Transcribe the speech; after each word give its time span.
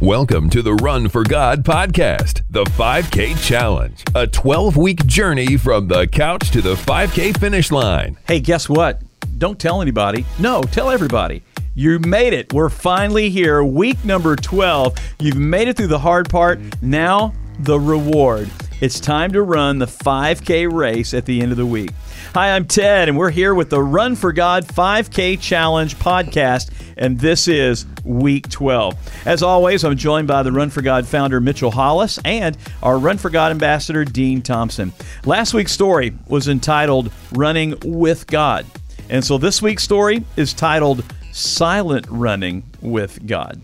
Welcome 0.00 0.48
to 0.50 0.62
the 0.62 0.74
Run 0.74 1.08
for 1.08 1.24
God 1.24 1.64
podcast, 1.64 2.42
the 2.50 2.62
5K 2.62 3.44
Challenge, 3.44 4.04
a 4.14 4.28
12 4.28 4.76
week 4.76 5.04
journey 5.06 5.56
from 5.56 5.88
the 5.88 6.06
couch 6.06 6.52
to 6.52 6.62
the 6.62 6.76
5K 6.76 7.36
finish 7.36 7.72
line. 7.72 8.16
Hey, 8.24 8.38
guess 8.38 8.68
what? 8.68 9.02
Don't 9.38 9.58
tell 9.58 9.82
anybody. 9.82 10.24
No, 10.38 10.62
tell 10.62 10.90
everybody. 10.90 11.42
You 11.74 11.98
made 11.98 12.32
it. 12.32 12.52
We're 12.52 12.68
finally 12.68 13.28
here. 13.28 13.64
Week 13.64 14.04
number 14.04 14.36
12. 14.36 14.94
You've 15.18 15.36
made 15.36 15.66
it 15.66 15.76
through 15.76 15.88
the 15.88 15.98
hard 15.98 16.30
part. 16.30 16.60
Now, 16.80 17.34
the 17.58 17.80
reward. 17.80 18.48
It's 18.80 19.00
time 19.00 19.32
to 19.32 19.42
run 19.42 19.80
the 19.80 19.86
5K 19.86 20.72
race 20.72 21.12
at 21.12 21.26
the 21.26 21.40
end 21.40 21.50
of 21.50 21.58
the 21.58 21.66
week. 21.66 21.90
Hi, 22.32 22.54
I'm 22.54 22.64
Ted, 22.64 23.08
and 23.08 23.18
we're 23.18 23.32
here 23.32 23.52
with 23.52 23.70
the 23.70 23.82
Run 23.82 24.14
for 24.14 24.32
God 24.32 24.68
5K 24.68 25.40
Challenge 25.40 25.96
podcast, 25.96 26.70
and 26.96 27.18
this 27.18 27.48
is 27.48 27.86
week 28.04 28.48
12. 28.50 29.26
As 29.26 29.42
always, 29.42 29.82
I'm 29.82 29.96
joined 29.96 30.28
by 30.28 30.44
the 30.44 30.52
Run 30.52 30.70
for 30.70 30.80
God 30.80 31.08
founder, 31.08 31.40
Mitchell 31.40 31.72
Hollis, 31.72 32.20
and 32.24 32.56
our 32.80 33.00
Run 33.00 33.18
for 33.18 33.30
God 33.30 33.50
ambassador, 33.50 34.04
Dean 34.04 34.42
Thompson. 34.42 34.92
Last 35.24 35.54
week's 35.54 35.72
story 35.72 36.16
was 36.28 36.46
entitled 36.46 37.10
Running 37.32 37.74
with 37.84 38.28
God. 38.28 38.64
And 39.10 39.24
so 39.24 39.38
this 39.38 39.60
week's 39.60 39.82
story 39.82 40.22
is 40.36 40.54
titled 40.54 41.02
Silent 41.32 42.06
Running 42.08 42.62
with 42.80 43.26
God. 43.26 43.60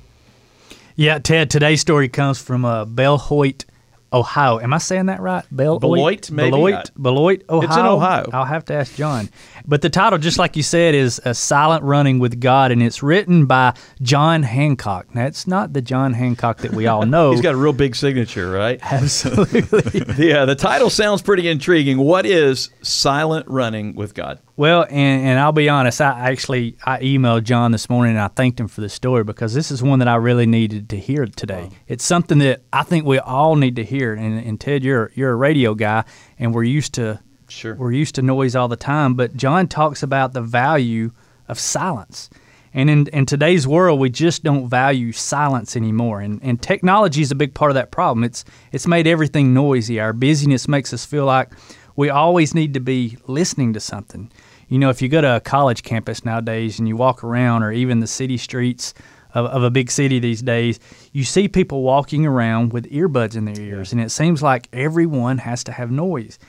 Yeah, 0.96 1.20
Ted, 1.20 1.50
today's 1.50 1.80
story 1.80 2.08
comes 2.08 2.40
from 2.40 2.64
uh, 2.64 2.84
Bell 2.84 3.18
Hoyt, 3.18 3.64
Ohio. 4.14 4.60
Am 4.60 4.72
I 4.72 4.78
saying 4.78 5.06
that 5.06 5.20
right? 5.20 5.44
Bell 5.50 5.78
Beloit, 5.78 6.30
maybe? 6.30 6.50
Beloit, 6.50 6.90
Beloit, 7.00 7.42
Ohio. 7.50 7.68
It's 7.68 7.76
in 7.76 7.84
Ohio. 7.84 8.30
I'll 8.32 8.44
have 8.44 8.64
to 8.66 8.74
ask 8.74 8.94
John. 8.94 9.28
But 9.66 9.82
the 9.82 9.90
title, 9.90 10.18
just 10.18 10.38
like 10.38 10.56
you 10.56 10.62
said, 10.62 10.94
is 10.94 11.20
"A 11.24 11.34
Silent 11.34 11.82
Running 11.82 12.20
with 12.20 12.40
God," 12.40 12.70
and 12.70 12.82
it's 12.82 13.02
written 13.02 13.46
by 13.46 13.74
John 14.00 14.42
Hancock. 14.44 15.14
Now, 15.14 15.26
it's 15.26 15.46
not 15.46 15.72
the 15.72 15.82
John 15.82 16.12
Hancock 16.14 16.58
that 16.58 16.72
we 16.72 16.86
all 16.86 17.04
know. 17.06 17.32
He's 17.32 17.40
got 17.40 17.54
a 17.54 17.58
real 17.58 17.72
big 17.72 17.96
signature, 17.96 18.50
right? 18.50 18.78
Absolutely. 18.92 19.62
Yeah, 20.16 20.42
uh, 20.42 20.46
the 20.46 20.54
title 20.54 20.90
sounds 20.90 21.22
pretty 21.22 21.48
intriguing. 21.48 21.98
What 21.98 22.24
is 22.24 22.70
Silent 22.82 23.46
Running 23.48 23.94
with 23.94 24.14
God? 24.14 24.38
Well, 24.56 24.84
and, 24.88 25.26
and 25.26 25.38
I'll 25.38 25.52
be 25.52 25.68
honest, 25.68 26.00
I 26.00 26.30
actually 26.30 26.76
I 26.84 27.00
emailed 27.00 27.42
John 27.42 27.72
this 27.72 27.90
morning 27.90 28.12
and 28.12 28.20
I 28.20 28.28
thanked 28.28 28.60
him 28.60 28.68
for 28.68 28.80
the 28.82 28.88
story 28.88 29.24
because 29.24 29.52
this 29.52 29.72
is 29.72 29.82
one 29.82 29.98
that 29.98 30.06
I 30.06 30.14
really 30.14 30.46
needed 30.46 30.88
to 30.90 30.96
hear 30.96 31.26
today. 31.26 31.70
It's 31.88 32.04
something 32.04 32.38
that 32.38 32.62
I 32.72 32.84
think 32.84 33.04
we 33.04 33.18
all 33.18 33.56
need 33.56 33.74
to 33.76 33.84
hear. 33.84 34.14
And, 34.14 34.38
and 34.38 34.60
Ted, 34.60 34.84
you're 34.84 35.10
you're 35.14 35.32
a 35.32 35.36
radio 35.36 35.74
guy, 35.74 36.04
and 36.38 36.54
we're 36.54 36.64
used 36.64 36.94
to 36.94 37.20
Sure. 37.46 37.74
we're 37.74 37.92
used 37.92 38.14
to 38.14 38.22
noise 38.22 38.56
all 38.56 38.68
the 38.68 38.76
time. 38.76 39.14
But 39.14 39.36
John 39.36 39.66
talks 39.68 40.02
about 40.02 40.32
the 40.32 40.40
value 40.40 41.10
of 41.48 41.58
silence. 41.58 42.30
And 42.72 42.90
in, 42.90 43.06
in 43.08 43.26
today's 43.26 43.68
world, 43.68 44.00
we 44.00 44.10
just 44.10 44.42
don't 44.42 44.68
value 44.68 45.12
silence 45.12 45.76
anymore. 45.76 46.20
And, 46.20 46.40
and 46.42 46.60
technology 46.60 47.22
is 47.22 47.30
a 47.30 47.36
big 47.36 47.54
part 47.54 47.70
of 47.70 47.76
that 47.76 47.92
problem. 47.92 48.24
It's, 48.24 48.44
it's 48.72 48.88
made 48.88 49.06
everything 49.06 49.54
noisy. 49.54 50.00
Our 50.00 50.12
busyness 50.12 50.66
makes 50.66 50.92
us 50.92 51.04
feel 51.06 51.24
like 51.24 51.50
we 51.94 52.10
always 52.10 52.52
need 52.52 52.74
to 52.74 52.80
be 52.80 53.16
listening 53.28 53.74
to 53.74 53.80
something. 53.80 54.32
You 54.74 54.80
know, 54.80 54.90
if 54.90 55.00
you 55.00 55.08
go 55.08 55.20
to 55.20 55.36
a 55.36 55.40
college 55.40 55.84
campus 55.84 56.24
nowadays 56.24 56.80
and 56.80 56.88
you 56.88 56.96
walk 56.96 57.22
around, 57.22 57.62
or 57.62 57.70
even 57.70 58.00
the 58.00 58.08
city 58.08 58.36
streets 58.36 58.92
of, 59.32 59.46
of 59.46 59.62
a 59.62 59.70
big 59.70 59.88
city 59.88 60.18
these 60.18 60.42
days, 60.42 60.80
you 61.12 61.22
see 61.22 61.46
people 61.46 61.84
walking 61.84 62.26
around 62.26 62.72
with 62.72 62.90
earbuds 62.90 63.36
in 63.36 63.44
their 63.44 63.60
ears. 63.60 63.92
And 63.92 64.00
it 64.00 64.10
seems 64.10 64.42
like 64.42 64.68
everyone 64.72 65.38
has 65.38 65.62
to 65.62 65.72
have 65.72 65.92
noise. 65.92 66.40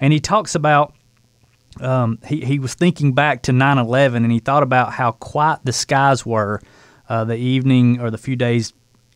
And 0.00 0.14
he 0.14 0.18
talks 0.18 0.54
about 0.54 0.94
um, 1.78 2.20
he, 2.26 2.42
he 2.42 2.58
was 2.58 2.72
thinking 2.72 3.12
back 3.12 3.42
to 3.42 3.52
9 3.52 3.76
11 3.76 4.24
and 4.24 4.32
he 4.32 4.38
thought 4.38 4.62
about 4.62 4.94
how 4.94 5.12
quiet 5.12 5.60
the 5.64 5.72
skies 5.74 6.24
were 6.24 6.62
uh, 7.10 7.24
the 7.24 7.36
evening 7.36 8.00
or 8.00 8.10
the 8.10 8.16
few 8.16 8.34
days 8.34 8.72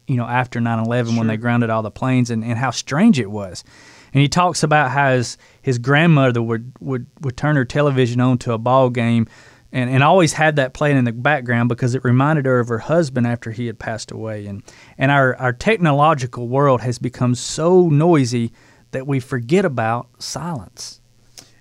you 0.06 0.16
know 0.16 0.26
after 0.26 0.60
9 0.60 0.78
11 0.78 1.16
when 1.16 1.26
they 1.26 1.38
grounded 1.38 1.70
all 1.70 1.82
the 1.82 1.90
planes 1.90 2.28
and, 2.28 2.44
and 2.44 2.58
how 2.58 2.70
strange 2.70 3.18
it 3.18 3.30
was. 3.30 3.64
And 4.12 4.20
he 4.20 4.28
talks 4.28 4.62
about 4.62 4.90
how 4.90 5.12
his, 5.12 5.36
his 5.62 5.78
grandmother 5.78 6.42
would, 6.42 6.72
would, 6.80 7.06
would 7.20 7.36
turn 7.36 7.56
her 7.56 7.64
television 7.64 8.20
on 8.20 8.38
to 8.38 8.52
a 8.52 8.58
ball 8.58 8.90
game 8.90 9.26
and, 9.72 9.90
and 9.90 10.02
always 10.02 10.32
had 10.32 10.56
that 10.56 10.72
playing 10.72 10.96
in 10.96 11.04
the 11.04 11.12
background 11.12 11.68
because 11.68 11.94
it 11.94 12.04
reminded 12.04 12.46
her 12.46 12.60
of 12.60 12.68
her 12.68 12.78
husband 12.78 13.26
after 13.26 13.50
he 13.50 13.66
had 13.66 13.78
passed 13.78 14.10
away. 14.10 14.46
And, 14.46 14.62
and 14.96 15.10
our, 15.10 15.36
our 15.36 15.52
technological 15.52 16.48
world 16.48 16.80
has 16.80 16.98
become 16.98 17.34
so 17.34 17.88
noisy 17.88 18.52
that 18.92 19.06
we 19.06 19.20
forget 19.20 19.64
about 19.64 20.08
silence. 20.18 21.00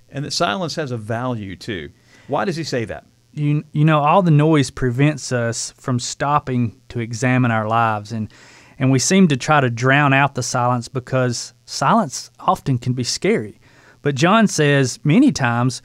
And 0.10 0.24
that 0.24 0.32
silence 0.32 0.76
has 0.76 0.92
a 0.92 0.98
value 0.98 1.56
too. 1.56 1.92
Why 2.28 2.46
does 2.46 2.56
he 2.56 2.64
say 2.64 2.86
that? 2.86 3.06
you 3.38 3.64
you 3.72 3.86
know 3.86 4.00
all 4.00 4.22
the 4.22 4.32
noise 4.32 4.70
prevents 4.70 5.32
us 5.32 5.72
from 5.78 6.00
stopping 6.00 6.80
to 6.90 7.00
examine 7.00 7.52
our 7.52 7.68
lives 7.68 8.12
and 8.12 8.32
and 8.80 8.92
we 8.92 9.00
seem 9.00 9.28
to 9.28 9.38
try 9.38 9.60
to 9.60 9.70
drown 9.70 10.14
out 10.14 10.36
the 10.36 10.44
silence 10.44 10.88
because 10.88 11.54
silence 11.68 12.32
often 12.40 12.78
can 12.78 12.94
be 12.94 13.04
scary 13.04 13.60
but 14.02 14.16
John 14.16 14.48
says 14.48 15.00
many 15.04 15.32
times 15.34 15.82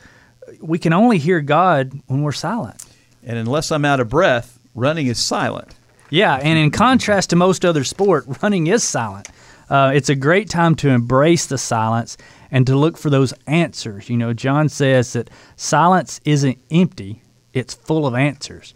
we 0.60 0.78
can 0.78 0.93
only 0.93 1.19
hear 1.19 1.41
God 1.41 1.93
when 2.06 2.22
we're 2.22 2.32
silent 2.32 2.82
And 3.25 3.37
unless 3.38 3.70
I'm 3.72 3.84
out 3.84 4.00
of 4.00 4.09
breath, 4.09 4.59
running 4.75 5.09
is 5.09 5.19
silent. 5.19 5.75
yeah 6.09 6.37
and 6.37 6.56
in 6.59 6.70
contrast 6.70 7.31
to 7.31 7.37
most 7.37 7.65
other 7.65 7.84
sport 7.84 8.25
running 8.43 8.69
is 8.69 8.82
silent 8.84 9.28
uh, 9.69 9.91
it's 9.94 10.09
a 10.09 10.15
great 10.15 10.48
time 10.50 10.75
to 10.76 10.88
embrace 10.88 11.47
the 11.47 11.59
silence 11.59 12.16
and 12.50 12.66
to 12.66 12.76
look 12.76 12.97
for 12.97 13.10
those 13.10 13.34
answers 13.49 14.09
you 14.09 14.16
know 14.16 14.32
John 14.32 14.69
says 14.69 15.14
that 15.14 15.28
silence 15.56 16.20
isn't 16.25 16.59
empty 16.70 17.22
it's 17.53 17.75
full 17.75 18.06
of 18.06 18.14
answers 18.14 18.72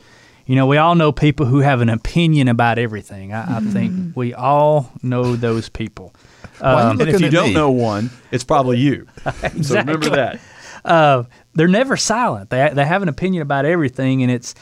you 0.48 0.54
know, 0.54 0.68
we 0.68 0.76
all 0.76 0.94
know 0.94 1.10
people 1.10 1.46
who 1.46 1.58
have 1.58 1.80
an 1.80 1.88
opinion 1.88 2.46
about 2.46 2.78
everything. 2.78 3.32
I, 3.32 3.56
I 3.56 3.60
think 3.60 4.14
we 4.16 4.32
all 4.32 4.92
know 5.02 5.34
those 5.34 5.68
people. 5.68 6.14
You 6.60 6.66
and 6.66 7.00
if 7.02 7.20
you 7.20 7.30
don't 7.30 7.48
me? 7.48 7.54
know 7.54 7.70
one, 7.70 8.10
it's 8.30 8.44
probably 8.44 8.78
you. 8.78 9.06
So 9.62 9.76
remember 9.76 10.10
that. 10.10 10.40
Uh, 10.84 11.24
they're 11.54 11.68
never 11.68 11.96
silent. 11.96 12.50
They 12.50 12.70
they 12.72 12.84
have 12.84 13.02
an 13.02 13.08
opinion 13.08 13.42
about 13.42 13.64
everything, 13.64 14.22
and 14.22 14.30
it's 14.30 14.54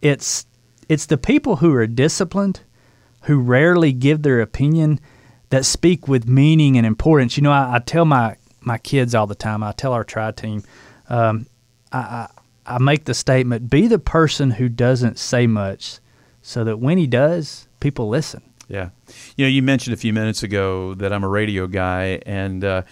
it's 0.00 0.46
it's 0.88 1.06
the 1.06 1.18
people 1.18 1.56
who 1.56 1.72
are 1.74 1.86
disciplined, 1.86 2.60
who 3.22 3.40
rarely 3.40 3.92
give 3.92 4.22
their 4.22 4.40
opinion, 4.40 5.00
that 5.50 5.64
speak 5.64 6.08
with 6.08 6.28
meaning 6.28 6.76
and 6.76 6.86
importance. 6.86 7.36
You 7.36 7.42
know, 7.42 7.52
I, 7.52 7.76
I 7.76 7.78
tell 7.78 8.04
my 8.04 8.36
my 8.60 8.78
kids 8.78 9.14
all 9.14 9.26
the 9.26 9.34
time. 9.34 9.62
I 9.62 9.72
tell 9.72 9.92
our 9.92 10.04
tri 10.04 10.30
team, 10.32 10.62
um, 11.08 11.46
I, 11.92 11.98
I 11.98 12.28
I 12.66 12.78
make 12.78 13.04
the 13.04 13.14
statement: 13.14 13.68
be 13.70 13.86
the 13.86 13.98
person 13.98 14.52
who 14.52 14.68
doesn't 14.68 15.18
say 15.18 15.46
much, 15.46 15.98
so 16.42 16.64
that 16.64 16.78
when 16.78 16.98
he 16.98 17.06
does, 17.06 17.66
people 17.80 18.08
listen. 18.08 18.42
Yeah. 18.68 18.90
You 19.36 19.44
know, 19.44 19.48
you 19.50 19.62
mentioned 19.62 19.94
a 19.94 19.96
few 19.96 20.12
minutes 20.12 20.42
ago 20.42 20.94
that 20.94 21.12
I'm 21.12 21.24
a 21.24 21.28
radio 21.28 21.66
guy, 21.66 22.20
and 22.26 22.64
uh, 22.64 22.82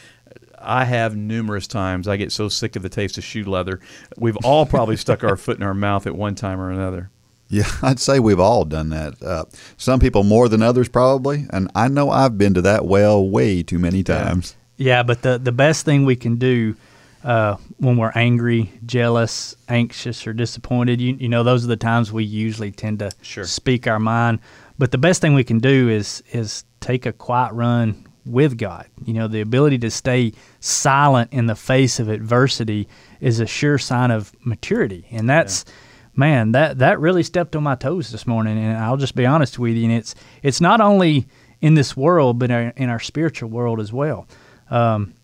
I 0.58 0.84
have 0.84 1.16
numerous 1.16 1.66
times. 1.66 2.06
I 2.08 2.16
get 2.16 2.32
so 2.32 2.48
sick 2.48 2.76
of 2.76 2.82
the 2.82 2.88
taste 2.88 3.16
of 3.18 3.24
shoe 3.24 3.44
leather. 3.44 3.80
We've 4.18 4.36
all 4.44 4.66
probably 4.66 4.96
stuck 4.96 5.24
our 5.24 5.36
foot 5.38 5.56
in 5.56 5.62
our 5.62 5.74
mouth 5.74 6.06
at 6.06 6.14
one 6.14 6.34
time 6.34 6.60
or 6.60 6.70
another. 6.70 7.10
Yeah, 7.48 7.68
I'd 7.82 7.98
say 7.98 8.20
we've 8.20 8.40
all 8.40 8.64
done 8.64 8.90
that. 8.90 9.22
Uh, 9.22 9.44
some 9.76 10.00
people 10.00 10.22
more 10.22 10.48
than 10.48 10.62
others, 10.62 10.88
probably. 10.88 11.46
And 11.50 11.70
I 11.74 11.88
know 11.88 12.10
I've 12.10 12.36
been 12.38 12.54
to 12.54 12.62
that 12.62 12.84
well 12.84 13.26
way 13.28 13.62
too 13.62 13.78
many 13.78 14.02
times. 14.04 14.54
Yeah, 14.76 15.02
but 15.02 15.22
the 15.22 15.36
the 15.38 15.52
best 15.52 15.84
thing 15.84 16.04
we 16.06 16.16
can 16.16 16.36
do 16.36 16.74
uh, 17.22 17.56
when 17.78 17.98
we're 17.98 18.12
angry, 18.14 18.72
jealous, 18.86 19.54
anxious, 19.68 20.26
or 20.26 20.32
disappointed, 20.32 21.00
you, 21.02 21.14
you 21.16 21.28
know, 21.28 21.42
those 21.42 21.64
are 21.64 21.68
the 21.68 21.76
times 21.76 22.10
we 22.12 22.24
usually 22.24 22.70
tend 22.70 23.00
to 23.00 23.10
Sure. 23.20 23.44
speak 23.44 23.86
our 23.86 23.98
mind. 23.98 24.38
But 24.80 24.92
the 24.92 24.98
best 24.98 25.20
thing 25.20 25.34
we 25.34 25.44
can 25.44 25.58
do 25.58 25.90
is 25.90 26.22
is 26.32 26.64
take 26.80 27.04
a 27.04 27.12
quiet 27.12 27.52
run 27.52 28.06
with 28.24 28.56
God. 28.56 28.86
You 29.04 29.12
know, 29.12 29.28
the 29.28 29.42
ability 29.42 29.76
to 29.80 29.90
stay 29.90 30.32
silent 30.60 31.34
in 31.34 31.44
the 31.44 31.54
face 31.54 32.00
of 32.00 32.08
adversity 32.08 32.88
is 33.20 33.40
a 33.40 33.46
sure 33.46 33.76
sign 33.76 34.10
of 34.10 34.32
maturity, 34.42 35.06
and 35.12 35.28
that's. 35.28 35.66
Man, 36.12 36.52
that, 36.52 36.78
that 36.78 36.98
really 36.98 37.22
stepped 37.22 37.54
on 37.54 37.62
my 37.62 37.76
toes 37.76 38.10
this 38.10 38.26
morning, 38.26 38.58
and 38.58 38.76
I'll 38.76 38.96
just 38.96 39.14
be 39.14 39.24
honest 39.24 39.60
with 39.60 39.76
you. 39.76 39.84
And 39.84 39.92
it's 39.92 40.14
it's 40.42 40.60
not 40.60 40.80
only 40.80 41.28
in 41.60 41.74
this 41.74 41.96
world, 41.96 42.38
but 42.38 42.50
in 42.50 42.56
our, 42.56 42.72
in 42.76 42.88
our 42.90 42.98
spiritual 42.98 43.48
world 43.48 43.78
as 43.80 43.92
well. 43.92 44.26
Um, 44.70 45.14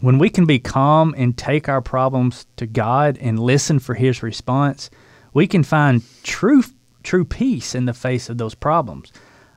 when 0.00 0.18
we 0.18 0.30
can 0.30 0.46
be 0.46 0.58
calm 0.58 1.14
and 1.18 1.36
take 1.36 1.68
our 1.68 1.82
problems 1.82 2.46
to 2.56 2.66
God 2.66 3.18
and 3.20 3.38
listen 3.38 3.78
for 3.78 3.94
His 3.94 4.22
response, 4.22 4.88
we 5.34 5.46
can 5.46 5.62
find 5.62 6.02
true 6.22 6.62
true 7.04 7.24
peace 7.24 7.74
in 7.74 7.84
the 7.84 7.94
face 7.94 8.28
of 8.28 8.38
those 8.38 8.56
problems. 8.56 9.12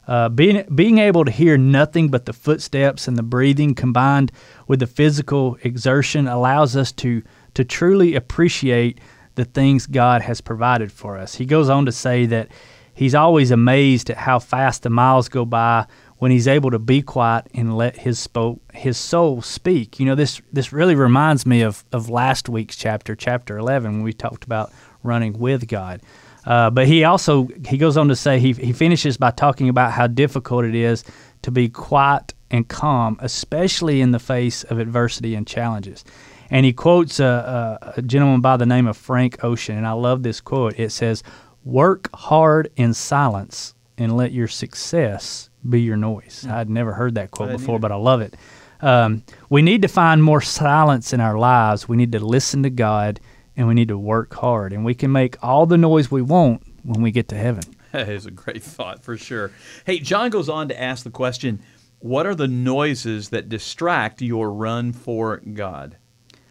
Uh, 0.08 0.30
being 0.30 0.64
being 0.74 1.00
able 1.00 1.26
to 1.26 1.32
hear 1.32 1.58
nothing 1.58 2.10
but 2.10 2.26
the 2.26 2.34
footsteps 2.34 3.08
and 3.08 3.18
the 3.18 3.24
breathing 3.24 3.76
combined 3.76 4.32
with 4.68 4.80
the 4.80 4.88
physical 4.88 5.58
exertion 5.64 6.28
allows 6.28 6.76
us 6.76 6.92
to 6.94 7.22
to 7.54 7.66
truly 7.66 8.16
appreciate 8.16 9.00
the 9.36 9.46
things 9.46 9.86
God 9.86 10.22
has 10.22 10.40
provided 10.42 10.92
for 10.92 11.18
us. 11.18 11.36
He 11.36 11.46
goes 11.46 11.70
on 11.70 11.86
to 11.86 11.92
say 11.92 12.26
that 12.28 12.48
he's 12.94 13.14
always 13.14 13.52
amazed 13.52 14.10
at 14.10 14.18
how 14.18 14.40
fast 14.40 14.84
the 14.84 14.90
miles 14.90 15.28
go 15.30 15.44
by 15.44 15.88
when 16.20 16.32
he's 16.32 16.48
able 16.48 16.72
to 16.72 16.80
be 16.80 17.02
quiet 17.02 17.46
and 17.54 17.78
let 17.78 17.98
his 17.98 18.18
spoke 18.18 18.62
his 18.74 18.98
soul 18.98 19.42
speak. 19.42 20.00
You 20.00 20.06
know, 20.06 20.16
this 20.16 20.42
this 20.54 20.72
really 20.72 20.96
reminds 20.96 21.46
me 21.46 21.64
of 21.64 21.84
of 21.92 22.10
last 22.10 22.48
week's 22.48 22.78
chapter, 22.78 23.14
chapter 23.14 23.58
eleven, 23.58 23.92
when 23.94 24.04
we 24.04 24.14
talked 24.14 24.46
about 24.46 24.72
running 25.04 25.38
with 25.38 25.68
God. 25.68 26.02
Uh, 26.48 26.70
but 26.70 26.88
he 26.88 27.04
also 27.04 27.50
he 27.68 27.78
goes 27.78 27.98
on 27.98 28.08
to 28.08 28.16
say 28.16 28.40
he 28.40 28.54
he 28.54 28.72
finishes 28.72 29.18
by 29.18 29.32
talking 29.32 29.68
about 29.68 29.92
how 29.92 30.08
difficult 30.08 30.64
it 30.64 30.76
is 30.76 31.04
to 31.42 31.52
be 31.52 31.68
quiet 31.68 32.34
and 32.50 32.68
calm, 32.70 33.18
especially 33.20 34.00
in 34.00 34.12
the 34.12 34.20
face 34.20 34.64
of 34.64 34.80
adversity 34.80 35.36
and 35.36 35.46
challenges. 35.46 36.06
And 36.50 36.66
he 36.66 36.72
quotes 36.72 37.20
a, 37.20 37.78
a, 37.82 37.94
a 37.98 38.02
gentleman 38.02 38.40
by 38.40 38.56
the 38.56 38.66
name 38.66 38.88
of 38.88 38.96
Frank 38.96 39.44
Ocean, 39.44 39.76
and 39.78 39.86
I 39.86 39.92
love 39.92 40.24
this 40.24 40.40
quote. 40.40 40.80
It 40.80 40.94
says, 40.94 41.22
"Work 41.66 42.10
hard 42.16 42.72
in 42.78 42.94
silence, 42.94 43.76
and 43.98 44.16
let 44.16 44.32
your 44.32 44.48
success 44.48 45.50
be 45.70 45.82
your 45.82 45.98
noise." 45.98 46.48
I'd 46.50 46.70
never 46.70 46.94
heard 46.94 47.16
that 47.16 47.32
quote 47.32 47.52
before, 47.52 47.76
either. 47.76 47.82
but 47.82 47.92
I 47.92 47.96
love 47.96 48.22
it. 48.22 48.36
Um, 48.80 49.24
we 49.50 49.62
need 49.62 49.82
to 49.82 49.90
find 49.90 50.24
more 50.24 50.40
silence 50.40 51.12
in 51.12 51.20
our 51.20 51.38
lives. 51.38 51.90
We 51.90 51.98
need 51.98 52.14
to 52.14 52.20
listen 52.20 52.64
to 52.64 52.70
God, 52.70 53.20
and 53.58 53.68
we 53.68 53.74
need 53.74 53.88
to 53.90 53.98
work 53.98 54.34
hard. 54.36 54.72
And 54.72 54.86
we 54.86 54.94
can 54.96 55.12
make 55.12 55.36
all 55.44 55.66
the 55.66 55.78
noise 55.78 56.10
we 56.10 56.22
want 56.22 56.62
when 56.84 57.02
we 57.02 57.12
get 57.12 57.28
to 57.30 57.36
heaven. 57.36 57.64
That 57.94 58.10
is 58.10 58.26
a 58.26 58.32
great 58.32 58.62
thought 58.62 59.02
for 59.02 59.18
sure. 59.18 59.50
Hey, 59.86 60.00
John 60.00 60.30
goes 60.30 60.50
on 60.50 60.68
to 60.68 60.80
ask 60.80 61.04
the 61.06 61.10
question 61.10 61.62
What 62.00 62.28
are 62.28 62.36
the 62.36 62.48
noises 62.48 63.30
that 63.30 63.48
distract 63.50 64.22
your 64.22 64.52
run 64.52 64.92
for 64.92 65.38
God? 65.38 65.96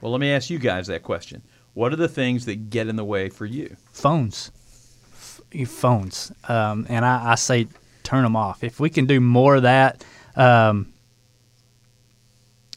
Well, 0.01 0.11
let 0.11 0.21
me 0.21 0.31
ask 0.33 0.49
you 0.49 0.59
guys 0.59 0.87
that 0.87 1.03
question. 1.03 1.43
What 1.75 1.93
are 1.93 1.97
the 1.97 2.09
things 2.09 2.47
that 2.47 2.71
get 2.71 2.89
in 2.89 2.97
the 2.97 3.05
way 3.05 3.29
for 3.29 3.45
you? 3.45 3.77
phones, 3.93 4.51
F- 5.13 5.69
phones, 5.69 6.33
um, 6.49 6.87
and 6.89 7.05
I, 7.05 7.33
I 7.33 7.35
say 7.35 7.69
turn 8.03 8.23
them 8.23 8.35
off. 8.35 8.65
If 8.65 8.81
we 8.81 8.89
can 8.89 9.05
do 9.05 9.21
more 9.21 9.57
of 9.57 9.63
that, 9.63 10.03
um, 10.37 10.93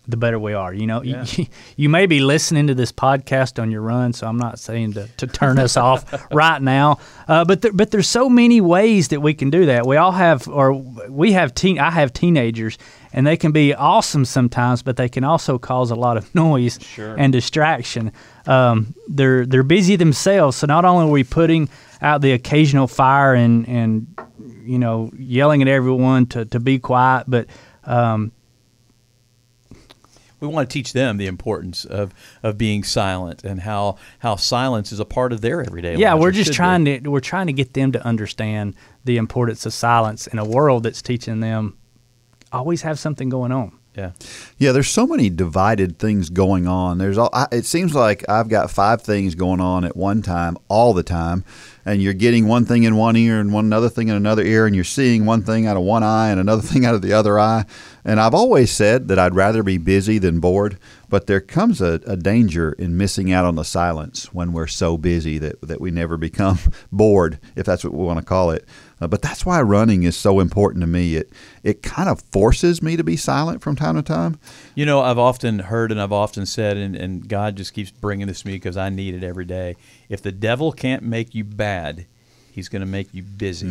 the 0.10 0.18
better 0.18 0.40
we 0.40 0.54
are. 0.54 0.74
You 0.74 0.88
know, 0.88 1.02
Yeah. 1.04 1.26
you, 1.36 1.46
you 1.78 1.90
may 1.90 2.06
be 2.06 2.20
listening 2.20 2.68
to 2.68 2.76
this 2.76 2.92
podcast 2.92 3.62
on 3.62 3.72
your 3.72 3.82
run, 3.82 4.14
so 4.14 4.28
I'm 4.28 4.38
not 4.38 4.60
saying 4.60 4.94
to, 4.94 5.08
to 5.18 5.28
turn 5.28 5.60
us 5.60 5.78
off 5.88 6.06
right 6.32 6.62
now. 6.62 7.00
Uh, 7.28 7.46
but 7.46 7.62
there, 7.62 7.72
but 7.72 7.92
there's 7.92 8.08
so 8.08 8.30
many 8.30 8.62
ways 8.62 9.10
that 9.10 9.22
we 9.22 9.34
can 9.34 9.50
do 9.50 9.66
that. 9.68 9.86
We 9.86 9.98
all 9.98 10.12
have, 10.12 10.48
or 10.48 10.74
we 10.74 11.34
have 11.34 11.54
teen. 11.54 11.78
I 11.80 11.92
have 11.92 12.12
teenagers, 12.14 12.78
and 13.14 13.26
they 13.28 13.38
can 13.38 13.52
be 13.52 13.74
awesome 13.74 14.26
sometimes, 14.26 14.82
but 14.82 14.98
they 14.98 15.10
can 15.10 15.24
also 15.24 15.58
cause 15.58 15.92
a 15.92 15.96
lot 15.96 16.18
of 16.18 16.34
noise 16.36 16.80
Sure. 16.82 17.16
and 17.18 17.32
distraction. 17.32 18.12
Um, 18.48 18.96
they're 19.08 19.46
they're 19.46 19.64
busy 19.64 19.96
themselves, 19.96 20.58
so 20.58 20.68
not 20.68 20.86
only 20.86 21.06
are 21.06 21.12
we 21.12 21.24
putting 21.24 21.70
out 22.02 22.22
the 22.22 22.32
occasional 22.32 22.88
fire 22.88 23.34
and 23.36 23.68
and 23.68 24.08
you 24.64 24.80
know 24.80 25.12
yelling 25.18 25.62
at 25.62 25.68
everyone 25.68 26.26
to, 26.28 26.46
to 26.46 26.60
be 26.60 26.80
quiet, 26.80 27.26
but 27.28 27.46
um, 27.84 28.32
We 30.40 30.48
want 30.48 30.70
to 30.70 30.74
teach 30.74 30.94
them 30.94 31.18
the 31.18 31.28
importance 31.28 31.86
of, 31.86 32.14
of 32.44 32.58
being 32.58 32.84
silent 32.84 33.44
and 33.44 33.62
how, 33.62 33.98
how 34.20 34.36
silence 34.36 34.92
is 34.92 35.00
a 35.00 35.06
part 35.06 35.34
of 35.34 35.42
their 35.42 35.62
everyday 35.62 35.92
life. 35.92 36.00
yeah, 36.00 36.14
we're 36.14 36.32
just 36.32 36.48
should 36.48 36.52
be. 36.52 36.56
trying 36.56 36.86
to 36.86 37.00
we're 37.10 37.20
trying 37.20 37.48
to 37.48 37.54
get 37.54 37.74
them 37.74 37.92
to 37.92 38.06
understand 38.06 38.76
the 39.06 39.18
importance 39.18 39.66
of 39.66 39.74
silence 39.74 40.28
in 40.28 40.40
a 40.40 40.46
world 40.46 40.84
that's 40.84 41.02
teaching 41.02 41.40
them 41.40 41.78
always 42.52 42.82
have 42.84 43.00
something 43.00 43.30
going 43.30 43.52
on. 43.52 43.78
Yeah. 43.96 44.12
Yeah, 44.58 44.72
there's 44.72 44.88
so 44.88 45.06
many 45.06 45.30
divided 45.30 46.00
things 46.00 46.30
going 46.30 46.68
on. 46.68 47.00
There's 47.00 47.18
all. 47.18 47.30
I, 47.34 47.48
it 47.52 47.66
seems 47.66 47.94
like 47.94 48.24
I've 48.30 48.48
got 48.48 48.72
five 48.72 49.02
things 49.02 49.36
going 49.36 49.60
on 49.60 49.84
at 49.84 49.98
one 49.98 50.22
time, 50.22 50.58
all 50.70 50.94
the 50.94 51.04
time, 51.04 51.44
and 51.90 52.04
you're 52.04 52.14
getting 52.14 52.48
one 52.48 52.66
thing 52.66 52.84
in 52.84 52.96
one 52.96 53.16
ear 53.16 53.40
and 53.40 53.52
one 53.52 53.66
another 53.66 53.90
thing 53.90 54.10
in 54.10 54.16
another 54.16 54.44
ear, 54.44 54.68
and 54.68 54.76
you're 54.76 54.84
seeing 54.84 55.26
one 55.26 55.42
thing 55.42 55.66
out 55.66 55.76
of 55.76 55.82
one 55.82 56.04
eye 56.04 56.30
and 56.30 56.40
another 56.40 56.62
thing 56.68 56.86
out 56.86 56.94
of 56.94 57.02
the 57.02 57.14
other 57.14 57.40
eye. 57.40 57.66
And 58.06 58.20
I've 58.20 58.36
always 58.36 58.72
said 58.72 59.08
that 59.08 59.18
I'd 59.18 59.34
rather 59.36 59.64
be 59.64 59.80
busy 59.80 60.20
than 60.20 60.40
bored, 60.40 60.78
but 61.10 61.26
there 61.26 61.42
comes 61.42 61.82
a, 61.82 62.00
a 62.06 62.16
danger 62.16 62.74
in 62.74 62.96
missing 62.96 63.32
out 63.32 63.46
on 63.46 63.56
the 63.56 63.64
silence 63.64 64.32
when 64.34 64.54
we're 64.54 64.68
so 64.68 64.98
busy 64.98 65.40
that 65.40 65.60
that 65.62 65.82
we 65.82 65.90
never 65.90 66.16
become 66.16 66.60
bored, 66.92 67.40
if 67.56 67.66
that's 67.66 67.84
what 67.84 67.94
we 67.94 68.04
want 68.04 68.20
to 68.20 68.26
call 68.26 68.52
it. 68.52 68.68
Uh, 69.02 69.08
but 69.08 69.22
that's 69.22 69.46
why 69.46 69.62
running 69.62 70.04
is 70.04 70.16
so 70.16 70.40
important 70.40 70.82
to 70.82 70.88
me. 70.88 71.16
It 71.16 71.32
it 71.64 71.82
kind 71.84 72.10
of 72.10 72.22
forces 72.32 72.82
me 72.82 72.98
to 72.98 73.04
be 73.04 73.16
silent 73.16 73.62
from 73.62 73.76
time 73.76 73.96
to 73.96 74.02
time. 74.02 74.40
You 74.76 74.86
know, 74.86 75.02
I've 75.02 75.20
often 75.20 75.60
heard 75.60 75.92
and 75.92 76.02
I've 76.02 76.12
often 76.12 76.46
said, 76.46 76.78
and, 76.78 76.96
and 76.96 77.28
God 77.28 77.56
just 77.56 77.74
keeps 77.74 77.92
bringing 77.92 78.28
this 78.28 78.42
to 78.42 78.48
me 78.48 78.54
because 78.54 78.78
I 78.78 78.90
need 78.90 79.14
it 79.16 79.24
every 79.24 79.46
day. 79.46 79.76
If 80.10 80.22
the 80.22 80.32
devil 80.32 80.72
can't 80.72 81.04
make 81.04 81.34
you 81.34 81.44
bad, 81.44 82.06
he's 82.52 82.68
going 82.68 82.82
to 82.82 82.86
make 82.88 83.14
you 83.14 83.24
busy. 83.24 83.68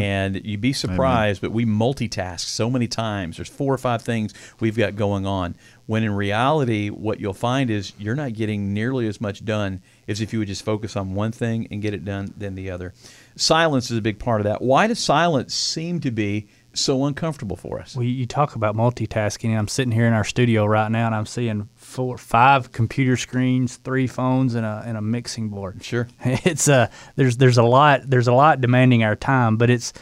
And 0.00 0.44
you'd 0.44 0.60
be 0.60 0.72
surprised, 0.72 1.40
but 1.40 1.52
we 1.52 1.64
multitask 1.64 2.40
so 2.40 2.68
many 2.68 2.86
times. 2.86 3.36
There's 3.36 3.48
four 3.48 3.72
or 3.72 3.78
five 3.78 4.02
things 4.02 4.34
we've 4.60 4.76
got 4.76 4.96
going 4.96 5.26
on. 5.26 5.54
When 5.86 6.02
in 6.04 6.12
reality, 6.12 6.88
what 6.90 7.18
you'll 7.18 7.32
find 7.34 7.70
is 7.70 7.92
you're 7.98 8.14
not 8.14 8.34
getting 8.34 8.72
nearly 8.72 9.08
as 9.08 9.20
much 9.20 9.44
done 9.44 9.80
as 10.06 10.20
if 10.20 10.32
you 10.32 10.38
would 10.38 10.48
just 10.48 10.64
focus 10.64 10.96
on 10.96 11.14
one 11.14 11.32
thing 11.32 11.66
and 11.70 11.82
get 11.82 11.94
it 11.94 12.04
done 12.04 12.32
than 12.36 12.54
the 12.54 12.70
other. 12.70 12.92
Silence 13.40 13.90
is 13.90 13.96
a 13.96 14.02
big 14.02 14.18
part 14.18 14.42
of 14.42 14.44
that. 14.44 14.60
Why 14.60 14.86
does 14.86 14.98
silence 14.98 15.54
seem 15.54 16.00
to 16.00 16.10
be 16.10 16.48
so 16.74 17.06
uncomfortable 17.06 17.56
for 17.56 17.80
us? 17.80 17.96
Well, 17.96 18.04
you 18.04 18.26
talk 18.26 18.54
about 18.54 18.76
multitasking. 18.76 19.56
I'm 19.56 19.66
sitting 19.66 19.92
here 19.92 20.06
in 20.06 20.12
our 20.12 20.24
studio 20.24 20.66
right 20.66 20.90
now, 20.90 21.06
and 21.06 21.14
I'm 21.14 21.24
seeing 21.24 21.70
four, 21.74 22.18
five 22.18 22.70
computer 22.70 23.16
screens, 23.16 23.76
three 23.76 24.06
phones, 24.06 24.54
and 24.54 24.66
a 24.66 24.82
and 24.84 24.98
a 24.98 25.00
mixing 25.00 25.48
board. 25.48 25.82
Sure. 25.82 26.06
It's 26.22 26.68
a 26.68 26.90
there's 27.16 27.38
there's 27.38 27.56
a 27.56 27.62
lot 27.62 28.02
there's 28.10 28.28
a 28.28 28.32
lot 28.34 28.60
demanding 28.60 29.04
our 29.04 29.16
time, 29.16 29.56
but 29.56 29.70
it's 29.70 29.94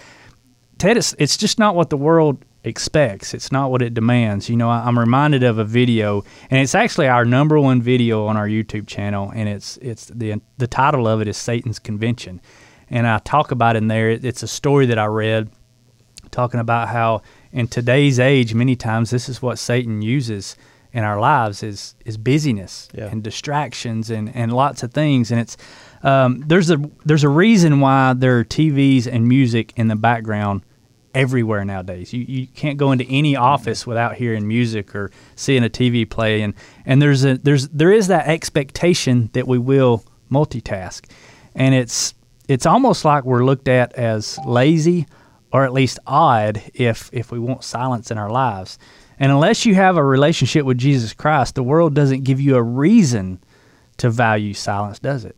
Ted. 0.78 0.96
It's, 0.96 1.14
it's 1.20 1.36
just 1.36 1.60
not 1.60 1.76
what 1.76 1.90
the 1.90 1.96
world 1.96 2.44
expects. 2.64 3.34
It's 3.34 3.52
not 3.52 3.70
what 3.70 3.82
it 3.82 3.94
demands. 3.94 4.48
You 4.50 4.56
know, 4.56 4.68
I, 4.68 4.80
I'm 4.80 4.98
reminded 4.98 5.44
of 5.44 5.58
a 5.58 5.64
video, 5.64 6.24
and 6.50 6.60
it's 6.60 6.74
actually 6.74 7.06
our 7.06 7.24
number 7.24 7.60
one 7.60 7.82
video 7.82 8.26
on 8.26 8.36
our 8.36 8.48
YouTube 8.48 8.88
channel, 8.88 9.30
and 9.32 9.48
it's 9.48 9.76
it's 9.76 10.06
the 10.06 10.40
the 10.56 10.66
title 10.66 11.06
of 11.06 11.20
it 11.20 11.28
is 11.28 11.36
Satan's 11.36 11.78
Convention, 11.78 12.40
and 12.90 13.06
I 13.06 13.18
talk 13.18 13.50
about 13.50 13.76
in 13.76 13.88
there. 13.88 14.10
It's 14.10 14.42
a 14.42 14.48
story 14.48 14.86
that 14.86 14.98
I 14.98 15.06
read 15.06 15.50
talking 16.30 16.60
about 16.60 16.88
how 16.88 17.22
in 17.52 17.68
today's 17.68 18.18
age, 18.20 18.54
many 18.54 18.76
times 18.76 19.10
this 19.10 19.28
is 19.28 19.40
what 19.40 19.58
Satan 19.58 20.02
uses 20.02 20.56
in 20.92 21.04
our 21.04 21.20
lives 21.20 21.62
is 21.62 21.94
is 22.04 22.16
busyness 22.16 22.88
Yeah. 22.94 23.06
and 23.06 23.22
distractions 23.22 24.10
and, 24.10 24.34
and 24.34 24.52
lots 24.52 24.82
of 24.82 24.92
things. 24.92 25.30
And 25.30 25.40
it's 25.40 25.56
um, 26.02 26.40
there's 26.46 26.70
a 26.70 26.78
there's 27.04 27.24
a 27.24 27.28
reason 27.28 27.80
why 27.80 28.14
there 28.14 28.38
are 28.38 28.44
TVs 28.44 29.06
and 29.06 29.26
music 29.28 29.72
in 29.76 29.88
the 29.88 29.96
background 29.96 30.62
everywhere 31.14 31.64
nowadays. 31.64 32.12
You 32.12 32.24
you 32.28 32.46
can't 32.46 32.78
go 32.78 32.92
into 32.92 33.04
any 33.06 33.36
office 33.36 33.86
without 33.86 34.14
hearing 34.16 34.46
music 34.46 34.94
or 34.94 35.10
seeing 35.36 35.64
a 35.64 35.68
TV 35.70 36.08
play. 36.08 36.42
And 36.42 36.54
and 36.86 37.02
there's 37.02 37.24
a 37.24 37.36
there's 37.38 37.68
there 37.68 37.92
is 37.92 38.08
that 38.08 38.26
expectation 38.26 39.30
that 39.32 39.46
we 39.46 39.58
will 39.58 40.04
multitask, 40.30 41.04
and 41.54 41.74
it's 41.74 42.14
it's 42.48 42.66
almost 42.66 43.04
like 43.04 43.24
we're 43.24 43.44
looked 43.44 43.68
at 43.68 43.92
as 43.92 44.38
lazy 44.44 45.06
or 45.52 45.64
at 45.64 45.72
least 45.72 45.98
odd 46.06 46.62
if 46.74 47.10
if 47.12 47.30
we 47.30 47.38
want 47.38 47.62
silence 47.62 48.10
in 48.10 48.18
our 48.18 48.30
lives. 48.30 48.78
And 49.20 49.30
unless 49.30 49.66
you 49.66 49.74
have 49.74 49.96
a 49.96 50.04
relationship 50.04 50.64
with 50.64 50.78
Jesus 50.78 51.12
Christ, 51.12 51.54
the 51.54 51.62
world 51.62 51.94
doesn't 51.94 52.24
give 52.24 52.40
you 52.40 52.56
a 52.56 52.62
reason 52.62 53.40
to 53.98 54.10
value 54.10 54.54
silence, 54.54 54.98
does 54.98 55.24
it? 55.24 55.36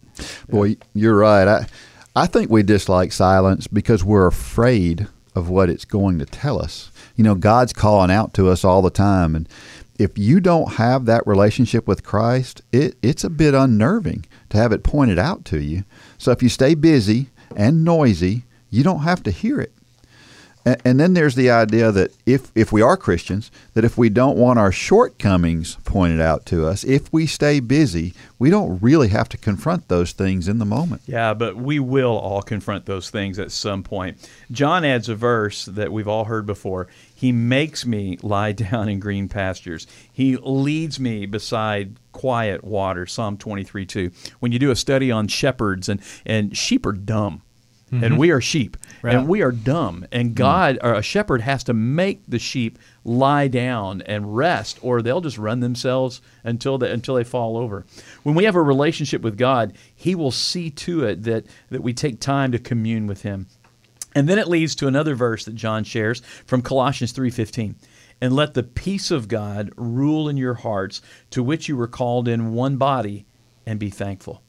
Boy, 0.48 0.76
you're 0.94 1.16
right. 1.16 1.48
I 1.48 1.66
I 2.14 2.26
think 2.26 2.50
we 2.50 2.62
dislike 2.62 3.12
silence 3.12 3.66
because 3.66 4.04
we're 4.04 4.26
afraid 4.26 5.08
of 5.34 5.48
what 5.48 5.70
it's 5.70 5.84
going 5.84 6.18
to 6.18 6.26
tell 6.26 6.60
us. 6.60 6.90
You 7.16 7.24
know, 7.24 7.34
God's 7.34 7.72
calling 7.72 8.10
out 8.10 8.34
to 8.34 8.48
us 8.48 8.64
all 8.64 8.82
the 8.82 8.90
time 8.90 9.34
and 9.34 9.48
if 9.98 10.16
you 10.16 10.40
don't 10.40 10.72
have 10.74 11.04
that 11.04 11.26
relationship 11.26 11.86
with 11.86 12.02
Christ, 12.02 12.62
it, 12.72 12.96
it's 13.02 13.22
a 13.22 13.28
bit 13.28 13.52
unnerving 13.52 14.24
to 14.50 14.58
have 14.58 14.72
it 14.72 14.82
pointed 14.82 15.18
out 15.18 15.44
to 15.46 15.60
you. 15.60 15.84
So 16.18 16.30
if 16.30 16.42
you 16.42 16.48
stay 16.48 16.74
busy 16.74 17.28
and 17.56 17.84
noisy, 17.84 18.44
you 18.70 18.82
don't 18.84 19.02
have 19.02 19.22
to 19.24 19.30
hear 19.30 19.60
it. 19.60 19.72
And, 20.64 20.80
and 20.84 21.00
then 21.00 21.14
there's 21.14 21.34
the 21.34 21.50
idea 21.50 21.90
that 21.92 22.12
if 22.26 22.50
if 22.54 22.72
we 22.72 22.82
are 22.82 22.96
Christians, 22.96 23.50
that 23.74 23.84
if 23.84 23.96
we 23.96 24.08
don't 24.08 24.36
want 24.36 24.58
our 24.58 24.72
shortcomings 24.72 25.76
pointed 25.84 26.20
out 26.20 26.44
to 26.46 26.66
us, 26.66 26.84
if 26.84 27.12
we 27.12 27.26
stay 27.26 27.60
busy, 27.60 28.12
we 28.38 28.50
don't 28.50 28.78
really 28.82 29.08
have 29.08 29.28
to 29.30 29.38
confront 29.38 29.88
those 29.88 30.12
things 30.12 30.48
in 30.48 30.58
the 30.58 30.64
moment. 30.64 31.02
Yeah, 31.06 31.34
but 31.34 31.56
we 31.56 31.78
will 31.78 32.16
all 32.16 32.42
confront 32.42 32.86
those 32.86 33.10
things 33.10 33.38
at 33.38 33.50
some 33.52 33.82
point. 33.82 34.18
John 34.50 34.84
adds 34.84 35.08
a 35.08 35.14
verse 35.14 35.64
that 35.64 35.92
we've 35.92 36.08
all 36.08 36.24
heard 36.24 36.46
before. 36.46 36.88
He 37.20 37.32
makes 37.32 37.84
me 37.84 38.16
lie 38.22 38.52
down 38.70 38.88
in 38.88 38.98
green 38.98 39.28
pastures. 39.28 39.86
He 40.10 40.38
leads 40.38 40.98
me 40.98 41.26
beside 41.26 41.96
quiet 42.12 42.64
water. 42.64 43.04
Psalm 43.04 43.36
23 43.36 43.84
2. 43.84 44.10
When 44.38 44.52
you 44.52 44.58
do 44.58 44.70
a 44.70 44.76
study 44.76 45.10
on 45.10 45.28
shepherds, 45.28 45.90
and, 45.90 46.00
and 46.24 46.56
sheep 46.56 46.86
are 46.86 46.92
dumb. 46.92 47.42
And 47.92 48.02
mm-hmm. 48.02 48.16
we 48.16 48.30
are 48.30 48.40
sheep, 48.40 48.76
Right. 49.02 49.16
and 49.16 49.26
we 49.26 49.42
are 49.42 49.50
dumb. 49.50 50.06
And 50.12 50.30
mm. 50.30 50.34
God, 50.34 50.78
or 50.80 50.94
a 50.94 51.02
shepherd, 51.02 51.40
has 51.40 51.64
to 51.64 51.74
make 51.74 52.22
the 52.26 52.38
sheep 52.38 52.78
lie 53.04 53.48
down 53.48 54.00
and 54.02 54.36
rest, 54.36 54.78
or 54.80 55.02
they'll 55.02 55.20
just 55.20 55.38
run 55.38 55.58
themselves 55.58 56.22
until 56.44 56.78
they 56.78 56.90
until 56.90 57.16
they 57.16 57.24
fall 57.24 57.56
over. 57.56 57.84
When 58.22 58.36
we 58.36 58.44
have 58.44 58.54
a 58.54 58.62
relationship 58.62 59.22
with 59.22 59.36
God, 59.36 59.72
He 59.92 60.14
will 60.14 60.30
see 60.30 60.70
to 60.70 61.04
it 61.04 61.24
that 61.24 61.46
that 61.70 61.82
we 61.82 61.92
take 61.92 62.20
time 62.20 62.52
to 62.52 62.60
commune 62.60 63.08
with 63.08 63.22
Him. 63.22 63.48
And 64.14 64.28
then 64.28 64.38
it 64.38 64.48
leads 64.48 64.74
to 64.76 64.88
another 64.88 65.14
verse 65.14 65.44
that 65.44 65.54
John 65.54 65.84
shares 65.84 66.20
from 66.46 66.62
Colossians 66.62 67.12
3:15. 67.12 67.76
And 68.20 68.34
let 68.34 68.52
the 68.52 68.62
peace 68.62 69.10
of 69.10 69.28
God 69.28 69.70
rule 69.76 70.28
in 70.28 70.36
your 70.36 70.54
hearts, 70.54 71.00
to 71.30 71.42
which 71.42 71.68
you 71.68 71.76
were 71.76 71.88
called 71.88 72.28
in 72.28 72.52
one 72.52 72.76
body, 72.76 73.24
and 73.64 73.80
be 73.80 73.88
thankful. 73.88 74.42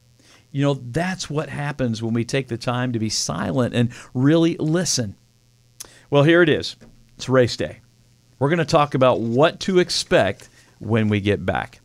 You 0.51 0.61
know, 0.63 0.73
that's 0.73 1.29
what 1.29 1.47
happens 1.47 2.03
when 2.03 2.13
we 2.13 2.25
take 2.25 2.49
the 2.49 2.57
time 2.57 2.91
to 2.91 2.99
be 2.99 3.09
silent 3.09 3.73
and 3.73 3.91
really 4.13 4.57
listen. 4.57 5.15
Well, 6.09 6.23
here 6.23 6.41
it 6.41 6.49
is. 6.49 6.75
It's 7.15 7.29
race 7.29 7.55
day. 7.55 7.79
We're 8.39 8.49
going 8.49 8.59
to 8.59 8.65
talk 8.65 8.93
about 8.93 9.21
what 9.21 9.61
to 9.61 9.79
expect 9.79 10.49
when 10.79 11.07
we 11.07 11.21
get 11.21 11.45
back. 11.45 11.79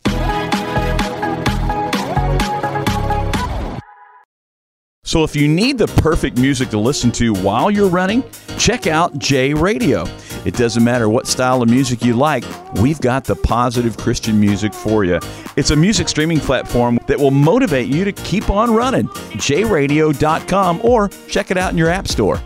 So, 5.07 5.23
if 5.23 5.37
you 5.37 5.47
need 5.47 5.77
the 5.77 5.87
perfect 5.87 6.37
music 6.37 6.67
to 6.71 6.77
listen 6.77 7.13
to 7.13 7.33
while 7.35 7.71
you're 7.71 7.87
running, 7.87 8.25
check 8.57 8.87
out 8.87 9.17
J 9.17 9.53
Radio. 9.53 10.05
It 10.43 10.55
doesn't 10.55 10.83
matter 10.83 11.07
what 11.07 11.27
style 11.27 11.61
of 11.61 11.69
music 11.69 12.03
you 12.03 12.13
like, 12.13 12.43
we've 12.81 12.99
got 12.99 13.23
the 13.23 13.37
positive 13.37 13.95
Christian 13.95 14.37
music 14.37 14.73
for 14.73 15.05
you. 15.05 15.21
It's 15.55 15.71
a 15.71 15.77
music 15.77 16.09
streaming 16.09 16.41
platform 16.41 16.99
that 17.07 17.17
will 17.17 17.31
motivate 17.31 17.87
you 17.87 18.03
to 18.03 18.11
keep 18.11 18.49
on 18.49 18.75
running. 18.75 19.07
jradio.com 19.07 20.81
or 20.83 21.07
check 21.29 21.51
it 21.51 21.57
out 21.57 21.71
in 21.71 21.77
your 21.77 21.89
app 21.89 22.09
store. 22.09 22.41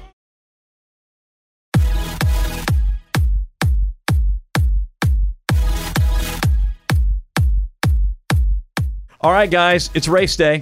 All 9.19 9.31
right, 9.31 9.49
guys, 9.49 9.89
it's 9.95 10.07
race 10.07 10.35
day. 10.35 10.61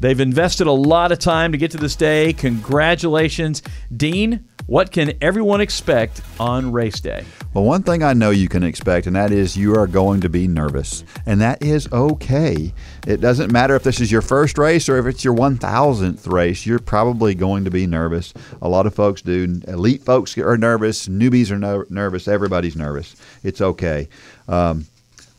They've 0.00 0.18
invested 0.18 0.66
a 0.66 0.72
lot 0.72 1.12
of 1.12 1.18
time 1.18 1.52
to 1.52 1.58
get 1.58 1.70
to 1.72 1.76
this 1.76 1.94
day. 1.94 2.32
Congratulations. 2.32 3.62
Dean, 3.94 4.48
what 4.66 4.92
can 4.92 5.12
everyone 5.20 5.60
expect 5.60 6.22
on 6.38 6.72
race 6.72 7.00
day? 7.00 7.24
Well, 7.52 7.64
one 7.64 7.82
thing 7.82 8.02
I 8.02 8.12
know 8.12 8.30
you 8.30 8.48
can 8.48 8.62
expect, 8.62 9.06
and 9.06 9.16
that 9.16 9.32
is 9.32 9.56
you 9.56 9.76
are 9.76 9.86
going 9.86 10.20
to 10.20 10.28
be 10.28 10.46
nervous. 10.46 11.04
And 11.26 11.40
that 11.40 11.62
is 11.62 11.92
okay. 11.92 12.72
It 13.06 13.20
doesn't 13.20 13.52
matter 13.52 13.74
if 13.74 13.82
this 13.82 14.00
is 14.00 14.10
your 14.10 14.22
first 14.22 14.56
race 14.56 14.88
or 14.88 14.96
if 14.96 15.06
it's 15.06 15.24
your 15.24 15.34
1000th 15.34 16.32
race, 16.32 16.64
you're 16.64 16.78
probably 16.78 17.34
going 17.34 17.64
to 17.64 17.70
be 17.70 17.86
nervous. 17.86 18.32
A 18.62 18.68
lot 18.68 18.86
of 18.86 18.94
folks 18.94 19.22
do. 19.22 19.60
Elite 19.66 20.02
folks 20.02 20.38
are 20.38 20.56
nervous, 20.56 21.08
newbies 21.08 21.50
are 21.50 21.58
no- 21.58 21.84
nervous, 21.90 22.28
everybody's 22.28 22.76
nervous. 22.76 23.16
It's 23.42 23.60
okay. 23.60 24.08
Um, 24.48 24.86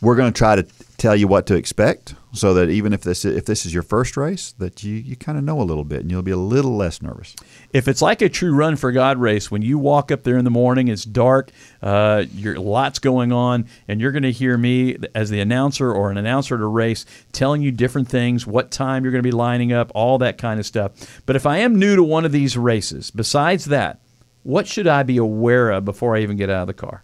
we're 0.02 0.16
going 0.16 0.34
to 0.34 0.38
try 0.38 0.56
to 0.58 0.68
tell 1.02 1.16
you 1.16 1.28
what 1.28 1.48
to 1.48 1.56
expect 1.56 2.14
so 2.32 2.54
that 2.54 2.70
even 2.70 2.94
if 2.94 3.02
this 3.02 3.26
if 3.26 3.46
this 3.46 3.66
is 3.66 3.74
your 3.74 3.82
first 3.82 4.16
race 4.16 4.52
that 4.60 4.84
you, 4.84 4.94
you 4.94 5.16
kind 5.16 5.36
of 5.36 5.44
know 5.44 5.60
a 5.60 5.64
little 5.64 5.84
bit 5.84 6.02
and 6.02 6.12
you'll 6.12 6.22
be 6.22 6.30
a 6.30 6.38
little 6.38 6.78
less 6.78 7.02
nervous. 7.02 7.36
If 7.74 7.88
it's 7.88 8.04
like 8.04 8.22
a 8.22 8.30
true 8.30 8.54
run 8.54 8.76
for 8.76 8.92
god 8.92 9.18
race 9.18 9.50
when 9.50 9.64
you 9.64 9.80
walk 9.80 10.12
up 10.12 10.22
there 10.22 10.38
in 10.38 10.46
the 10.46 10.52
morning 10.52 10.90
it's 10.90 11.04
dark 11.04 11.50
uh, 11.82 12.26
you're 12.36 12.60
lots 12.60 13.00
going 13.00 13.32
on 13.32 13.66
and 13.88 14.00
you're 14.00 14.12
going 14.12 14.22
to 14.22 14.32
hear 14.32 14.56
me 14.60 14.96
as 15.16 15.32
the 15.32 15.40
announcer 15.40 15.92
or 15.92 16.12
an 16.12 16.18
announcer 16.18 16.54
at 16.54 16.62
a 16.62 16.68
race 16.68 17.04
telling 17.32 17.64
you 17.64 17.72
different 17.72 18.08
things 18.08 18.46
what 18.46 18.70
time 18.70 19.04
you're 19.04 19.12
going 19.12 19.24
to 19.24 19.28
be 19.28 19.32
lining 19.32 19.74
up 19.74 19.92
all 19.96 20.20
that 20.20 20.38
kind 20.38 20.60
of 20.60 20.68
stuff. 20.68 20.92
But 21.26 21.36
if 21.36 21.48
i 21.48 21.58
am 21.58 21.80
new 21.80 21.96
to 21.96 22.04
one 22.04 22.26
of 22.26 22.32
these 22.32 22.56
races 22.56 23.10
besides 23.10 23.66
that 23.66 24.00
what 24.44 24.68
should 24.68 24.86
i 24.86 25.02
be 25.02 25.18
aware 25.18 25.72
of 25.72 25.84
before 25.84 26.16
i 26.16 26.20
even 26.20 26.38
get 26.38 26.52
out 26.52 26.62
of 26.62 26.68
the 26.68 26.74
car 26.76 27.04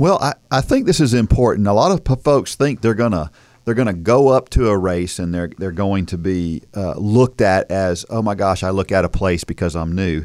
well, 0.00 0.16
I, 0.18 0.32
I 0.50 0.62
think 0.62 0.86
this 0.86 0.98
is 0.98 1.12
important. 1.12 1.68
A 1.68 1.74
lot 1.74 1.92
of 1.92 2.22
folks 2.22 2.54
think 2.54 2.80
they're 2.80 2.94
gonna 2.94 3.30
they're 3.66 3.74
to 3.86 3.92
go 3.92 4.28
up 4.28 4.48
to 4.50 4.70
a 4.70 4.78
race 4.78 5.18
and 5.18 5.34
they're 5.34 5.50
they're 5.58 5.72
going 5.72 6.06
to 6.06 6.16
be 6.16 6.62
uh, 6.74 6.94
looked 6.94 7.42
at 7.42 7.70
as 7.70 8.06
oh 8.08 8.22
my 8.22 8.34
gosh 8.34 8.62
I 8.62 8.70
look 8.70 8.92
at 8.92 9.04
a 9.04 9.10
place 9.10 9.44
because 9.44 9.76
I'm 9.76 9.94
new. 9.94 10.24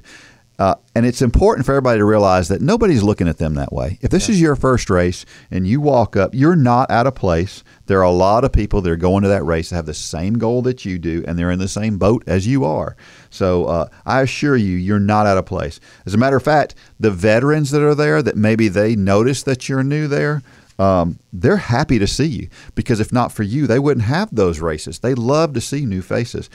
Uh, 0.58 0.76
and 0.96 1.06
it's 1.06 1.22
important 1.22 1.66
for 1.66 1.74
everybody 1.74 2.00
to 2.00 2.06
realize 2.06 2.48
that 2.48 2.62
nobody's 2.62 3.04
looking 3.04 3.28
at 3.28 3.38
them 3.38 3.56
that 3.56 3.74
way. 3.74 3.98
If 4.02 4.10
this 4.12 4.30
yeah. 4.30 4.34
is 4.34 4.42
your 4.42 4.56
first 4.56 4.90
race 4.90 5.26
and 5.52 5.68
you 5.68 5.82
walk 5.82 6.16
up, 6.16 6.34
you're 6.34 6.56
not 6.56 6.90
out 6.90 7.08
of 7.08 7.16
place. 7.16 7.64
There 7.88 8.00
are 8.00 8.04
a 8.04 8.12
lot 8.12 8.44
of 8.46 8.54
people 8.54 8.82
that 8.82 8.90
are 8.90 8.96
going 8.96 9.24
to 9.24 9.30
that 9.30 9.44
race 9.44 9.70
that 9.70 9.76
have 9.76 9.86
the 9.86 9.94
same 9.94 10.38
goal 10.38 10.62
that 10.64 10.86
you 10.86 10.98
do, 10.98 11.24
and 11.28 11.38
they're 11.38 11.52
in 11.52 11.60
the 11.60 11.68
same 11.68 11.98
boat 11.98 12.24
as 12.26 12.48
you 12.48 12.64
are. 12.64 12.96
So 13.30 13.66
uh, 13.66 13.90
I 14.06 14.22
assure 14.22 14.56
you, 14.56 14.78
you're 14.78 15.00
not 15.00 15.28
out 15.28 15.38
of 15.38 15.46
place. 15.46 15.80
As 16.06 16.14
a 16.14 16.18
matter 16.18 16.38
of 16.38 16.44
fact, 16.44 16.76
the 17.00 17.12
veterans 17.12 17.72
that 17.72 17.82
are 17.82 17.96
there, 17.96 18.22
that 18.22 18.38
maybe 18.38 18.70
they 18.70 18.96
notice 18.96 19.44
that 19.44 19.68
you're 19.68 19.84
new 19.84 20.08
there, 20.08 20.42
um, 20.78 21.20
they're 21.32 21.58
happy 21.58 22.00
to 22.00 22.08
see 22.08 22.26
you 22.26 22.50
because 22.76 23.00
if 23.00 23.12
not 23.12 23.32
for 23.32 23.44
you, 23.44 23.68
they 23.68 23.80
wouldn't 23.80 24.06
have 24.06 24.34
those 24.34 24.60
races. 24.60 25.00
They 25.00 25.14
love 25.14 25.54
to 25.54 25.62
see 25.62 25.86
new 25.86 26.02
faces. 26.02 26.50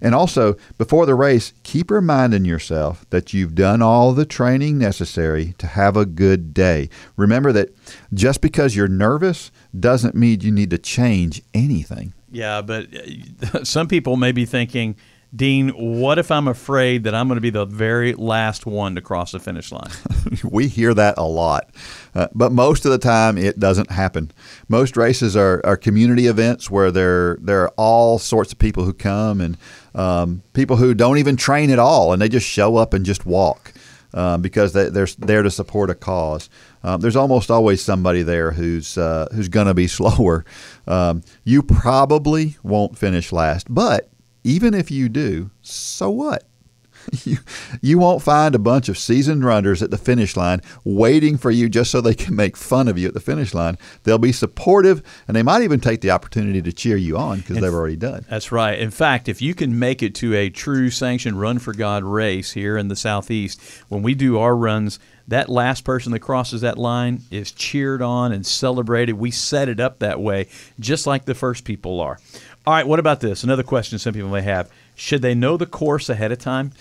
And 0.00 0.14
also, 0.14 0.56
before 0.78 1.06
the 1.06 1.14
race, 1.14 1.52
keep 1.62 1.90
reminding 1.90 2.44
yourself 2.44 3.04
that 3.10 3.34
you've 3.34 3.54
done 3.54 3.82
all 3.82 4.12
the 4.12 4.26
training 4.26 4.78
necessary 4.78 5.54
to 5.58 5.66
have 5.66 5.96
a 5.96 6.06
good 6.06 6.54
day. 6.54 6.88
Remember 7.16 7.52
that 7.52 7.74
just 8.12 8.40
because 8.40 8.76
you're 8.76 8.88
nervous 8.88 9.50
doesn't 9.78 10.14
mean 10.14 10.40
you 10.40 10.52
need 10.52 10.70
to 10.70 10.78
change 10.78 11.42
anything. 11.52 12.14
Yeah, 12.30 12.62
but 12.62 12.88
uh, 12.94 13.64
some 13.64 13.88
people 13.88 14.16
may 14.16 14.32
be 14.32 14.44
thinking, 14.44 14.96
Dean, 15.34 15.70
what 15.70 16.18
if 16.18 16.30
I'm 16.30 16.46
afraid 16.46 17.04
that 17.04 17.14
I'm 17.14 17.26
going 17.26 17.36
to 17.36 17.40
be 17.40 17.50
the 17.50 17.64
very 17.64 18.12
last 18.12 18.66
one 18.66 18.94
to 18.94 19.00
cross 19.00 19.32
the 19.32 19.40
finish 19.40 19.72
line? 19.72 19.90
we 20.44 20.68
hear 20.68 20.94
that 20.94 21.14
a 21.18 21.24
lot, 21.24 21.70
uh, 22.14 22.28
but 22.34 22.52
most 22.52 22.84
of 22.84 22.92
the 22.92 22.98
time 22.98 23.36
it 23.36 23.58
doesn't 23.58 23.90
happen. 23.90 24.30
Most 24.68 24.96
races 24.96 25.36
are, 25.36 25.60
are 25.64 25.76
community 25.76 26.26
events 26.26 26.70
where 26.70 26.92
there 26.92 27.36
there 27.40 27.62
are 27.62 27.72
all 27.76 28.18
sorts 28.18 28.52
of 28.52 28.58
people 28.58 28.84
who 28.84 28.92
come 28.92 29.40
and 29.40 29.56
um, 29.94 30.42
people 30.52 30.76
who 30.76 30.94
don't 30.94 31.18
even 31.18 31.36
train 31.36 31.70
at 31.70 31.78
all, 31.80 32.12
and 32.12 32.22
they 32.22 32.28
just 32.28 32.46
show 32.46 32.76
up 32.76 32.94
and 32.94 33.04
just 33.04 33.26
walk. 33.26 33.72
Um, 34.12 34.42
because 34.42 34.74
they, 34.74 34.90
they're 34.90 35.08
there 35.18 35.42
to 35.42 35.50
support 35.50 35.90
a 35.90 35.94
cause. 35.96 36.48
Um, 36.84 37.00
there's 37.00 37.16
almost 37.16 37.50
always 37.50 37.82
somebody 37.82 38.22
there 38.22 38.52
who's 38.52 38.96
uh, 38.96 39.26
who's 39.34 39.48
going 39.48 39.66
to 39.66 39.74
be 39.74 39.86
slower. 39.88 40.44
Um, 40.86 41.24
you 41.42 41.64
probably 41.64 42.56
won't 42.62 42.96
finish 42.96 43.32
last, 43.32 43.66
but 43.68 44.13
even 44.44 44.74
if 44.74 44.90
you 44.90 45.08
do, 45.08 45.50
so 45.62 46.10
what? 46.10 46.44
You, 47.24 47.38
you 47.80 47.98
won't 47.98 48.22
find 48.22 48.54
a 48.54 48.58
bunch 48.58 48.88
of 48.88 48.98
seasoned 48.98 49.44
runners 49.44 49.82
at 49.82 49.90
the 49.90 49.98
finish 49.98 50.36
line 50.36 50.60
waiting 50.84 51.36
for 51.36 51.50
you 51.50 51.68
just 51.68 51.90
so 51.90 52.00
they 52.00 52.14
can 52.14 52.34
make 52.34 52.56
fun 52.56 52.88
of 52.88 52.98
you 52.98 53.08
at 53.08 53.14
the 53.14 53.20
finish 53.20 53.54
line. 53.54 53.78
They'll 54.02 54.18
be 54.18 54.32
supportive 54.32 55.02
and 55.28 55.36
they 55.36 55.42
might 55.42 55.62
even 55.62 55.80
take 55.80 56.00
the 56.00 56.10
opportunity 56.10 56.62
to 56.62 56.72
cheer 56.72 56.96
you 56.96 57.16
on 57.16 57.40
because 57.40 57.60
they've 57.60 57.72
already 57.72 57.96
done. 57.96 58.24
That's 58.28 58.52
right. 58.52 58.78
In 58.78 58.90
fact, 58.90 59.28
if 59.28 59.40
you 59.40 59.54
can 59.54 59.78
make 59.78 60.02
it 60.02 60.14
to 60.16 60.34
a 60.34 60.50
true 60.50 60.90
sanctioned 60.90 61.40
Run 61.40 61.58
for 61.58 61.72
God 61.72 62.04
race 62.04 62.52
here 62.52 62.76
in 62.76 62.88
the 62.88 62.96
Southeast, 62.96 63.60
when 63.88 64.02
we 64.02 64.14
do 64.14 64.38
our 64.38 64.56
runs, 64.56 64.98
that 65.28 65.48
last 65.48 65.84
person 65.84 66.12
that 66.12 66.20
crosses 66.20 66.60
that 66.60 66.78
line 66.78 67.22
is 67.30 67.50
cheered 67.52 68.02
on 68.02 68.32
and 68.32 68.44
celebrated. 68.44 69.14
We 69.14 69.30
set 69.30 69.68
it 69.68 69.80
up 69.80 70.00
that 70.00 70.20
way, 70.20 70.48
just 70.78 71.06
like 71.06 71.24
the 71.24 71.34
first 71.34 71.64
people 71.64 72.00
are. 72.00 72.18
All 72.66 72.72
right, 72.72 72.86
what 72.86 72.98
about 72.98 73.20
this? 73.20 73.44
Another 73.44 73.62
question 73.62 73.98
some 73.98 74.14
people 74.14 74.30
may 74.30 74.40
have. 74.40 74.70
Should 74.94 75.20
they 75.20 75.34
know 75.34 75.58
the 75.58 75.66
course 75.66 76.08
ahead 76.08 76.32
of 76.32 76.38
time? 76.38 76.72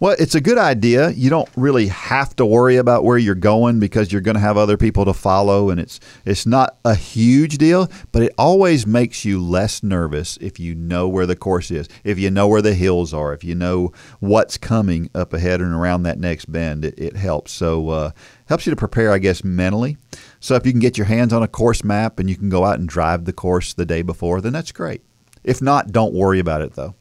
Well, 0.00 0.16
it's 0.18 0.34
a 0.34 0.40
good 0.40 0.58
idea. 0.58 1.10
You 1.10 1.30
don't 1.30 1.48
really 1.54 1.86
have 1.88 2.34
to 2.36 2.46
worry 2.46 2.76
about 2.76 3.04
where 3.04 3.18
you're 3.18 3.36
going 3.36 3.78
because 3.78 4.10
you're 4.10 4.20
going 4.20 4.34
to 4.34 4.40
have 4.40 4.56
other 4.56 4.76
people 4.76 5.04
to 5.04 5.12
follow 5.12 5.70
and 5.70 5.78
it's 5.78 6.00
it's 6.24 6.44
not 6.44 6.76
a 6.84 6.96
huge 6.96 7.56
deal, 7.58 7.88
but 8.10 8.22
it 8.24 8.32
always 8.36 8.84
makes 8.84 9.24
you 9.24 9.40
less 9.40 9.82
nervous 9.82 10.38
if 10.38 10.58
you 10.58 10.74
know 10.74 11.06
where 11.06 11.26
the 11.26 11.36
course 11.36 11.70
is. 11.70 11.88
If 12.02 12.18
you 12.18 12.32
know 12.32 12.48
where 12.48 12.62
the 12.62 12.74
hills 12.74 13.14
are, 13.14 13.32
if 13.32 13.44
you 13.44 13.54
know 13.54 13.92
what's 14.18 14.58
coming 14.58 15.08
up 15.14 15.32
ahead 15.32 15.60
and 15.60 15.72
around 15.72 16.02
that 16.02 16.18
next 16.18 16.50
bend, 16.50 16.84
it, 16.84 16.98
it 16.98 17.16
helps. 17.16 17.52
So 17.52 17.90
uh, 17.90 18.10
helps 18.46 18.66
you 18.66 18.70
to 18.70 18.76
prepare, 18.76 19.12
I 19.12 19.18
guess, 19.18 19.44
mentally. 19.44 19.98
So 20.40 20.56
if 20.56 20.66
you 20.66 20.72
can 20.72 20.80
get 20.80 20.98
your 20.98 21.06
hands 21.06 21.32
on 21.32 21.44
a 21.44 21.48
course 21.48 21.84
map 21.84 22.18
and 22.18 22.28
you 22.28 22.36
can 22.36 22.48
go 22.48 22.64
out 22.64 22.80
and 22.80 22.88
drive 22.88 23.24
the 23.24 23.32
course 23.32 23.72
the 23.72 23.86
day 23.86 24.02
before, 24.02 24.40
then 24.40 24.52
that's 24.52 24.72
great. 24.72 25.02
If 25.44 25.62
not, 25.62 25.92
don't 25.92 26.14
worry 26.14 26.38
about 26.38 26.62
it 26.62 26.74
though. 26.74 26.94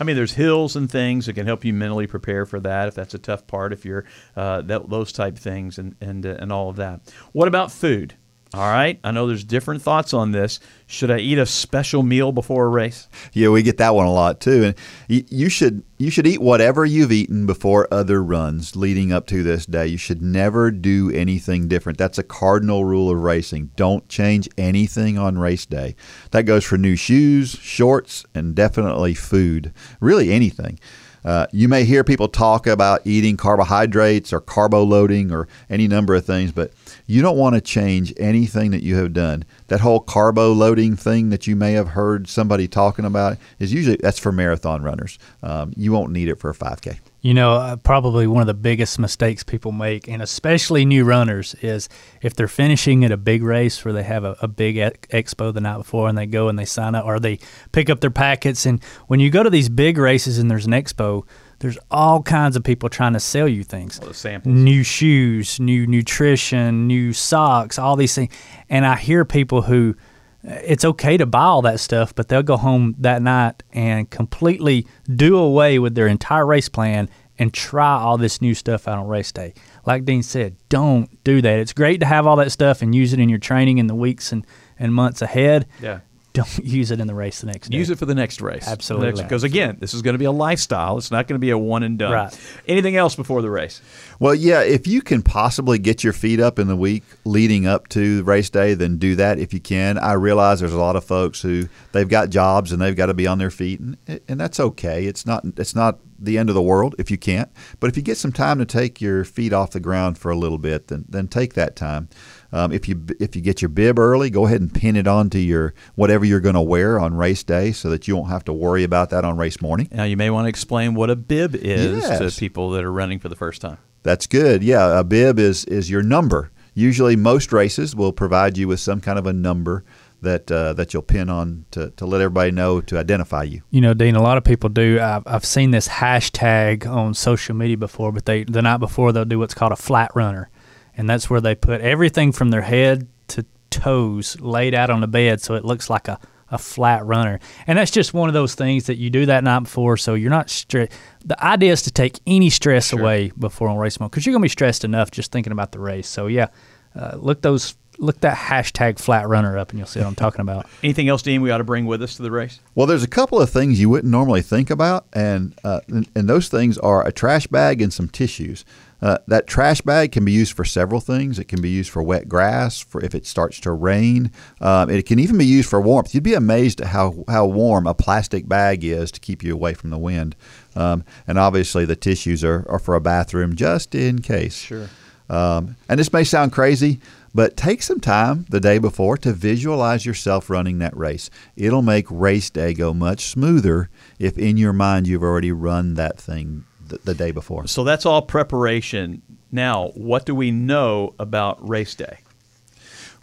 I 0.00 0.04
mean, 0.04 0.16
there's 0.16 0.32
hills 0.32 0.76
and 0.76 0.90
things 0.90 1.26
that 1.26 1.34
can 1.34 1.46
help 1.46 1.62
you 1.62 1.74
mentally 1.74 2.06
prepare 2.06 2.46
for 2.46 2.58
that 2.60 2.88
if 2.88 2.94
that's 2.94 3.12
a 3.12 3.18
tough 3.18 3.46
part, 3.46 3.74
if 3.74 3.84
you're 3.84 4.06
uh, 4.34 4.62
that, 4.62 4.88
those 4.88 5.12
type 5.12 5.36
things 5.36 5.78
and 5.78 5.94
and 6.00 6.24
uh, 6.24 6.36
and 6.38 6.50
all 6.50 6.70
of 6.70 6.76
that. 6.76 7.00
What 7.32 7.48
about 7.48 7.70
food? 7.70 8.14
All 8.52 8.68
right. 8.68 8.98
I 9.04 9.12
know 9.12 9.28
there's 9.28 9.44
different 9.44 9.80
thoughts 9.80 10.12
on 10.12 10.32
this. 10.32 10.58
Should 10.88 11.12
I 11.12 11.18
eat 11.18 11.38
a 11.38 11.46
special 11.46 12.02
meal 12.02 12.32
before 12.32 12.66
a 12.66 12.68
race? 12.68 13.08
Yeah, 13.32 13.50
we 13.50 13.62
get 13.62 13.76
that 13.76 13.94
one 13.94 14.06
a 14.06 14.12
lot 14.12 14.40
too. 14.40 14.74
And 15.08 15.24
you 15.30 15.48
should 15.48 15.84
you 15.98 16.10
should 16.10 16.26
eat 16.26 16.40
whatever 16.40 16.84
you've 16.84 17.12
eaten 17.12 17.46
before 17.46 17.86
other 17.92 18.20
runs 18.24 18.74
leading 18.74 19.12
up 19.12 19.28
to 19.28 19.44
this 19.44 19.66
day. 19.66 19.86
You 19.86 19.98
should 19.98 20.20
never 20.20 20.72
do 20.72 21.12
anything 21.12 21.68
different. 21.68 21.96
That's 21.96 22.18
a 22.18 22.24
cardinal 22.24 22.84
rule 22.84 23.08
of 23.08 23.18
racing. 23.18 23.70
Don't 23.76 24.08
change 24.08 24.48
anything 24.58 25.16
on 25.16 25.38
race 25.38 25.64
day. 25.64 25.94
That 26.32 26.42
goes 26.42 26.64
for 26.64 26.76
new 26.76 26.96
shoes, 26.96 27.50
shorts, 27.50 28.24
and 28.34 28.56
definitely 28.56 29.14
food. 29.14 29.72
Really 30.00 30.32
anything. 30.32 30.80
Uh, 31.24 31.46
you 31.52 31.68
may 31.68 31.84
hear 31.84 32.02
people 32.02 32.28
talk 32.28 32.66
about 32.66 33.06
eating 33.06 33.36
carbohydrates 33.36 34.32
or 34.32 34.40
carbo 34.40 34.82
loading 34.82 35.30
or 35.30 35.48
any 35.68 35.86
number 35.86 36.14
of 36.14 36.24
things, 36.24 36.50
but 36.50 36.72
you 37.10 37.22
don't 37.22 37.36
want 37.36 37.56
to 37.56 37.60
change 37.60 38.14
anything 38.18 38.70
that 38.70 38.84
you 38.84 38.94
have 38.94 39.12
done. 39.12 39.44
That 39.66 39.80
whole 39.80 39.98
carbo 39.98 40.52
loading 40.52 40.94
thing 40.94 41.30
that 41.30 41.44
you 41.44 41.56
may 41.56 41.72
have 41.72 41.88
heard 41.88 42.28
somebody 42.28 42.68
talking 42.68 43.04
about 43.04 43.36
is 43.58 43.72
usually 43.72 43.96
that's 43.96 44.20
for 44.20 44.30
marathon 44.30 44.84
runners. 44.84 45.18
Um, 45.42 45.72
you 45.76 45.90
won't 45.90 46.12
need 46.12 46.28
it 46.28 46.38
for 46.38 46.50
a 46.50 46.54
5K. 46.54 47.00
You 47.20 47.34
know, 47.34 47.54
uh, 47.54 47.76
probably 47.76 48.28
one 48.28 48.42
of 48.42 48.46
the 48.46 48.54
biggest 48.54 49.00
mistakes 49.00 49.42
people 49.42 49.72
make, 49.72 50.06
and 50.06 50.22
especially 50.22 50.84
new 50.84 51.04
runners, 51.04 51.56
is 51.60 51.88
if 52.22 52.34
they're 52.34 52.46
finishing 52.46 53.04
at 53.04 53.10
a 53.10 53.16
big 53.16 53.42
race 53.42 53.84
where 53.84 53.92
they 53.92 54.04
have 54.04 54.22
a, 54.22 54.36
a 54.40 54.46
big 54.46 54.76
ex- 54.76 55.34
expo 55.34 55.52
the 55.52 55.60
night 55.60 55.78
before 55.78 56.08
and 56.08 56.16
they 56.16 56.26
go 56.26 56.48
and 56.48 56.56
they 56.56 56.64
sign 56.64 56.94
up 56.94 57.04
or 57.04 57.18
they 57.18 57.40
pick 57.72 57.90
up 57.90 58.00
their 58.00 58.10
packets. 58.10 58.66
And 58.66 58.82
when 59.08 59.18
you 59.18 59.30
go 59.30 59.42
to 59.42 59.50
these 59.50 59.68
big 59.68 59.98
races 59.98 60.38
and 60.38 60.48
there's 60.48 60.66
an 60.66 60.72
expo, 60.72 61.26
there's 61.60 61.78
all 61.90 62.22
kinds 62.22 62.56
of 62.56 62.64
people 62.64 62.88
trying 62.88 63.12
to 63.12 63.20
sell 63.20 63.46
you 63.46 63.62
things. 63.62 63.98
the 64.00 64.12
samples. 64.12 64.54
New 64.54 64.82
shoes, 64.82 65.60
new 65.60 65.86
nutrition, 65.86 66.86
new 66.86 67.12
socks, 67.12 67.78
all 67.78 67.96
these 67.96 68.14
things. 68.14 68.32
And 68.68 68.84
I 68.84 68.96
hear 68.96 69.24
people 69.24 69.62
who 69.62 69.94
it's 70.42 70.84
okay 70.86 71.18
to 71.18 71.26
buy 71.26 71.42
all 71.44 71.62
that 71.62 71.80
stuff, 71.80 72.14
but 72.14 72.28
they'll 72.28 72.42
go 72.42 72.56
home 72.56 72.94
that 72.98 73.20
night 73.20 73.62
and 73.72 74.08
completely 74.08 74.86
do 75.14 75.36
away 75.36 75.78
with 75.78 75.94
their 75.94 76.06
entire 76.06 76.46
race 76.46 76.68
plan 76.68 77.10
and 77.38 77.52
try 77.52 77.98
all 77.98 78.16
this 78.16 78.40
new 78.40 78.54
stuff 78.54 78.88
out 78.88 78.98
on 78.98 79.06
race 79.06 79.32
day. 79.32 79.54
Like 79.86 80.04
Dean 80.04 80.22
said, 80.22 80.56
don't 80.68 81.22
do 81.24 81.42
that. 81.42 81.58
It's 81.58 81.72
great 81.72 82.00
to 82.00 82.06
have 82.06 82.26
all 82.26 82.36
that 82.36 82.52
stuff 82.52 82.80
and 82.80 82.94
use 82.94 83.12
it 83.12 83.20
in 83.20 83.28
your 83.28 83.38
training 83.38 83.78
in 83.78 83.86
the 83.86 83.94
weeks 83.94 84.32
and, 84.32 84.46
and 84.78 84.94
months 84.94 85.20
ahead. 85.22 85.66
Yeah. 85.80 86.00
Don't 86.32 86.58
use 86.64 86.90
it 86.90 87.00
in 87.00 87.06
the 87.06 87.14
race 87.14 87.40
the 87.40 87.46
next 87.46 87.68
day. 87.68 87.78
Use 87.78 87.90
it 87.90 87.98
for 87.98 88.06
the 88.06 88.14
next 88.14 88.40
race. 88.40 88.66
Absolutely. 88.66 89.22
Because 89.22 89.42
again, 89.42 89.78
this 89.80 89.94
is 89.94 90.02
going 90.02 90.14
to 90.14 90.18
be 90.18 90.24
a 90.24 90.32
lifestyle. 90.32 90.98
It's 90.98 91.10
not 91.10 91.26
going 91.26 91.36
to 91.36 91.44
be 91.44 91.50
a 91.50 91.58
one 91.58 91.82
and 91.82 91.98
done. 91.98 92.12
Right. 92.12 92.40
Anything 92.66 92.96
else 92.96 93.14
before 93.16 93.42
the 93.42 93.50
race? 93.50 93.80
Well, 94.18 94.34
yeah, 94.34 94.60
if 94.62 94.86
you 94.86 95.02
can 95.02 95.22
possibly 95.22 95.78
get 95.78 96.04
your 96.04 96.12
feet 96.12 96.40
up 96.40 96.58
in 96.58 96.68
the 96.68 96.76
week 96.76 97.02
leading 97.24 97.66
up 97.66 97.88
to 97.88 98.22
race 98.24 98.50
day, 98.50 98.74
then 98.74 98.98
do 98.98 99.16
that 99.16 99.38
if 99.38 99.52
you 99.52 99.60
can. 99.60 99.98
I 99.98 100.12
realize 100.12 100.60
there's 100.60 100.72
a 100.72 100.78
lot 100.78 100.96
of 100.96 101.04
folks 101.04 101.42
who 101.42 101.68
they've 101.92 102.08
got 102.08 102.30
jobs 102.30 102.72
and 102.72 102.80
they've 102.80 102.96
got 102.96 103.06
to 103.06 103.14
be 103.14 103.26
on 103.26 103.38
their 103.38 103.50
feet, 103.50 103.80
and, 103.80 103.96
and 104.28 104.40
that's 104.40 104.60
okay. 104.60 105.06
It's 105.06 105.26
not 105.26 105.44
it's 105.56 105.74
not 105.74 105.98
the 106.18 106.36
end 106.38 106.48
of 106.48 106.54
the 106.54 106.62
world 106.62 106.94
if 106.98 107.10
you 107.10 107.18
can't. 107.18 107.50
But 107.80 107.88
if 107.88 107.96
you 107.96 108.02
get 108.02 108.18
some 108.18 108.32
time 108.32 108.58
to 108.58 108.66
take 108.66 109.00
your 109.00 109.24
feet 109.24 109.52
off 109.52 109.70
the 109.70 109.80
ground 109.80 110.18
for 110.18 110.30
a 110.30 110.36
little 110.36 110.58
bit, 110.58 110.88
then 110.88 111.04
then 111.08 111.28
take 111.28 111.54
that 111.54 111.74
time. 111.76 112.08
Um, 112.52 112.72
if 112.72 112.88
you 112.88 113.04
if 113.20 113.36
you 113.36 113.42
get 113.42 113.62
your 113.62 113.68
bib 113.68 113.98
early, 113.98 114.28
go 114.30 114.46
ahead 114.46 114.60
and 114.60 114.72
pin 114.72 114.96
it 114.96 115.06
onto 115.06 115.38
your 115.38 115.72
whatever 115.94 116.24
you're 116.24 116.40
going 116.40 116.56
to 116.56 116.60
wear 116.60 116.98
on 116.98 117.14
race 117.14 117.42
day, 117.44 117.72
so 117.72 117.88
that 117.90 118.08
you 118.08 118.16
won't 118.16 118.28
have 118.30 118.44
to 118.46 118.52
worry 118.52 118.82
about 118.84 119.10
that 119.10 119.24
on 119.24 119.36
race 119.36 119.60
morning. 119.60 119.88
Now, 119.92 120.04
you 120.04 120.16
may 120.16 120.30
want 120.30 120.46
to 120.46 120.48
explain 120.48 120.94
what 120.94 121.10
a 121.10 121.16
bib 121.16 121.54
is 121.54 122.02
Yes. 122.02 122.34
to 122.34 122.40
people 122.40 122.70
that 122.70 122.82
are 122.84 122.92
running 122.92 123.18
for 123.20 123.28
the 123.28 123.36
first 123.36 123.60
time. 123.60 123.78
That's 124.02 124.26
good. 124.26 124.62
Yeah, 124.64 124.98
a 124.98 125.04
bib 125.04 125.38
is 125.38 125.64
is 125.66 125.90
your 125.90 126.02
number. 126.02 126.50
Usually, 126.74 127.16
most 127.16 127.52
races 127.52 127.94
will 127.94 128.12
provide 128.12 128.56
you 128.56 128.66
with 128.68 128.80
some 128.80 129.00
kind 129.00 129.18
of 129.18 129.26
a 129.26 129.32
number 129.32 129.84
that 130.22 130.50
uh, 130.52 130.72
that 130.74 130.92
you'll 130.92 131.02
pin 131.02 131.28
on 131.30 131.64
to, 131.70 131.90
to 131.90 132.04
let 132.06 132.20
everybody 132.20 132.50
know 132.50 132.80
to 132.82 132.98
identify 132.98 133.42
you. 133.42 133.62
You 133.70 133.80
know, 133.80 133.94
Dean, 133.94 134.16
a 134.16 134.22
lot 134.22 134.38
of 134.38 134.44
people 134.44 134.68
do. 134.70 134.98
I've, 135.00 135.22
I've 135.26 135.44
seen 135.44 135.70
this 135.70 135.88
hashtag 135.88 136.86
on 136.86 137.14
social 137.14 137.54
media 137.54 137.76
before, 137.76 138.12
but 138.12 138.24
they 138.26 138.44
the 138.44 138.62
night 138.62 138.78
before 138.78 139.12
they'll 139.12 139.24
do 139.24 139.38
what's 139.38 139.54
called 139.54 139.72
a 139.72 139.76
flat 139.76 140.10
runner, 140.14 140.50
and 140.96 141.08
that's 141.08 141.30
where 141.30 141.40
they 141.40 141.54
put 141.54 141.80
everything 141.80 142.32
from 142.32 142.50
their 142.50 142.62
head 142.62 143.08
to 143.28 143.44
toes 143.70 144.40
laid 144.40 144.74
out 144.74 144.90
on 144.90 145.00
the 145.00 145.08
bed, 145.08 145.40
so 145.40 145.54
it 145.54 145.64
looks 145.64 145.88
like 145.90 146.08
a 146.08 146.18
a 146.50 146.58
flat 146.58 147.04
runner. 147.06 147.38
And 147.66 147.78
that's 147.78 147.90
just 147.90 148.12
one 148.12 148.28
of 148.28 148.34
those 148.34 148.54
things 148.54 148.86
that 148.86 148.96
you 148.96 149.10
do 149.10 149.26
that 149.26 149.44
night 149.44 149.60
before, 149.60 149.96
so 149.96 150.14
you're 150.14 150.30
not 150.30 150.50
stressed. 150.50 150.92
The 151.24 151.42
idea 151.42 151.72
is 151.72 151.82
to 151.82 151.90
take 151.90 152.18
any 152.26 152.50
stress 152.50 152.92
away 152.92 153.30
before 153.38 153.68
on 153.68 153.76
race 153.76 154.00
mode 154.00 154.10
because 154.10 154.26
you're 154.26 154.32
gonna 154.32 154.42
be 154.42 154.48
stressed 154.48 154.84
enough 154.84 155.10
just 155.10 155.32
thinking 155.32 155.52
about 155.52 155.72
the 155.72 155.78
race. 155.78 156.08
So 156.08 156.26
yeah, 156.26 156.48
uh, 156.94 157.16
look 157.16 157.42
those 157.42 157.76
look 157.98 158.20
that 158.20 158.36
hashtag 158.36 158.98
flat 158.98 159.28
runner 159.28 159.58
up, 159.58 159.70
and 159.70 159.78
you'll 159.78 159.86
see 159.86 160.00
what 160.00 160.08
I'm 160.08 160.14
talking 160.14 160.40
about. 160.40 160.66
Anything 160.82 161.08
else, 161.08 161.22
Dean, 161.22 161.42
we 161.42 161.50
ought 161.50 161.58
to 161.58 161.64
bring 161.64 161.86
with 161.86 162.02
us 162.02 162.16
to 162.16 162.22
the 162.22 162.30
race? 162.30 162.58
Well, 162.74 162.86
there's 162.86 163.02
a 163.02 163.08
couple 163.08 163.40
of 163.40 163.50
things 163.50 163.78
you 163.78 163.90
wouldn't 163.90 164.10
normally 164.10 164.42
think 164.42 164.70
about, 164.70 165.06
and 165.12 165.54
uh, 165.62 165.80
and, 165.88 166.08
and 166.14 166.28
those 166.28 166.48
things 166.48 166.78
are 166.78 167.06
a 167.06 167.12
trash 167.12 167.46
bag 167.46 167.80
and 167.80 167.92
some 167.92 168.08
tissues. 168.08 168.64
Uh, 169.02 169.18
that 169.26 169.46
trash 169.46 169.80
bag 169.80 170.12
can 170.12 170.24
be 170.24 170.32
used 170.32 170.52
for 170.52 170.64
several 170.64 171.00
things. 171.00 171.38
It 171.38 171.48
can 171.48 171.60
be 171.60 171.70
used 171.70 171.90
for 171.90 172.02
wet 172.02 172.28
grass, 172.28 172.78
for 172.78 173.02
if 173.02 173.14
it 173.14 173.26
starts 173.26 173.60
to 173.60 173.72
rain. 173.72 174.30
Um, 174.60 174.90
it 174.90 175.06
can 175.06 175.18
even 175.18 175.38
be 175.38 175.46
used 175.46 175.70
for 175.70 175.80
warmth. 175.80 176.14
You'd 176.14 176.22
be 176.22 176.34
amazed 176.34 176.80
at 176.80 176.88
how, 176.88 177.24
how 177.28 177.46
warm 177.46 177.86
a 177.86 177.94
plastic 177.94 178.48
bag 178.48 178.84
is 178.84 179.10
to 179.12 179.20
keep 179.20 179.42
you 179.42 179.54
away 179.54 179.74
from 179.74 179.90
the 179.90 179.98
wind. 179.98 180.36
Um, 180.76 181.04
and 181.26 181.38
obviously, 181.38 181.84
the 181.84 181.96
tissues 181.96 182.44
are, 182.44 182.66
are 182.68 182.78
for 182.78 182.94
a 182.94 183.00
bathroom 183.00 183.56
just 183.56 183.94
in 183.94 184.20
case. 184.20 184.58
Sure. 184.58 184.88
Um, 185.28 185.76
and 185.88 185.98
this 185.98 186.12
may 186.12 186.24
sound 186.24 186.52
crazy, 186.52 187.00
but 187.32 187.56
take 187.56 187.82
some 187.82 188.00
time 188.00 188.46
the 188.48 188.58
day 188.58 188.78
before 188.78 189.16
to 189.18 189.32
visualize 189.32 190.04
yourself 190.04 190.50
running 190.50 190.80
that 190.80 190.96
race. 190.96 191.30
It'll 191.56 191.82
make 191.82 192.06
race 192.10 192.50
day 192.50 192.74
go 192.74 192.92
much 192.92 193.26
smoother 193.26 193.88
if 194.18 194.36
in 194.36 194.56
your 194.56 194.72
mind 194.72 195.06
you've 195.06 195.22
already 195.22 195.52
run 195.52 195.94
that 195.94 196.18
thing 196.18 196.64
the, 196.90 196.98
the 197.04 197.14
day 197.14 197.30
before. 197.30 197.66
So 197.66 197.82
that's 197.82 198.04
all 198.04 198.22
preparation. 198.22 199.22
Now, 199.50 199.88
what 199.94 200.26
do 200.26 200.34
we 200.34 200.50
know 200.50 201.14
about 201.18 201.66
race 201.66 201.94
day? 201.94 202.18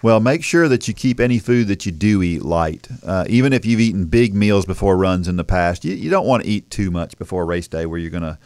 Well, 0.04 0.20
make 0.20 0.44
sure 0.44 0.68
that 0.68 0.88
you 0.88 0.94
keep 0.94 1.20
any 1.20 1.40
food 1.40 1.68
that 1.70 1.86
you 1.86 1.92
do 1.92 2.22
eat 2.22 2.44
light. 2.44 2.88
Uh, 3.04 3.26
even 3.28 3.52
if 3.52 3.66
you've 3.66 3.80
eaten 3.80 4.06
big 4.06 4.36
meals 4.36 4.66
before 4.66 4.96
runs 4.96 5.28
in 5.28 5.38
the 5.38 5.44
past, 5.44 5.84
you, 5.84 5.96
you 5.96 6.10
don't 6.10 6.28
want 6.28 6.44
to 6.44 6.50
eat 6.50 6.70
too 6.70 6.92
much 6.92 7.18
before 7.18 7.46
race 7.46 7.68
day 7.68 7.86
where 7.86 7.98
you're 7.98 8.12
going 8.12 8.22
to 8.22 8.38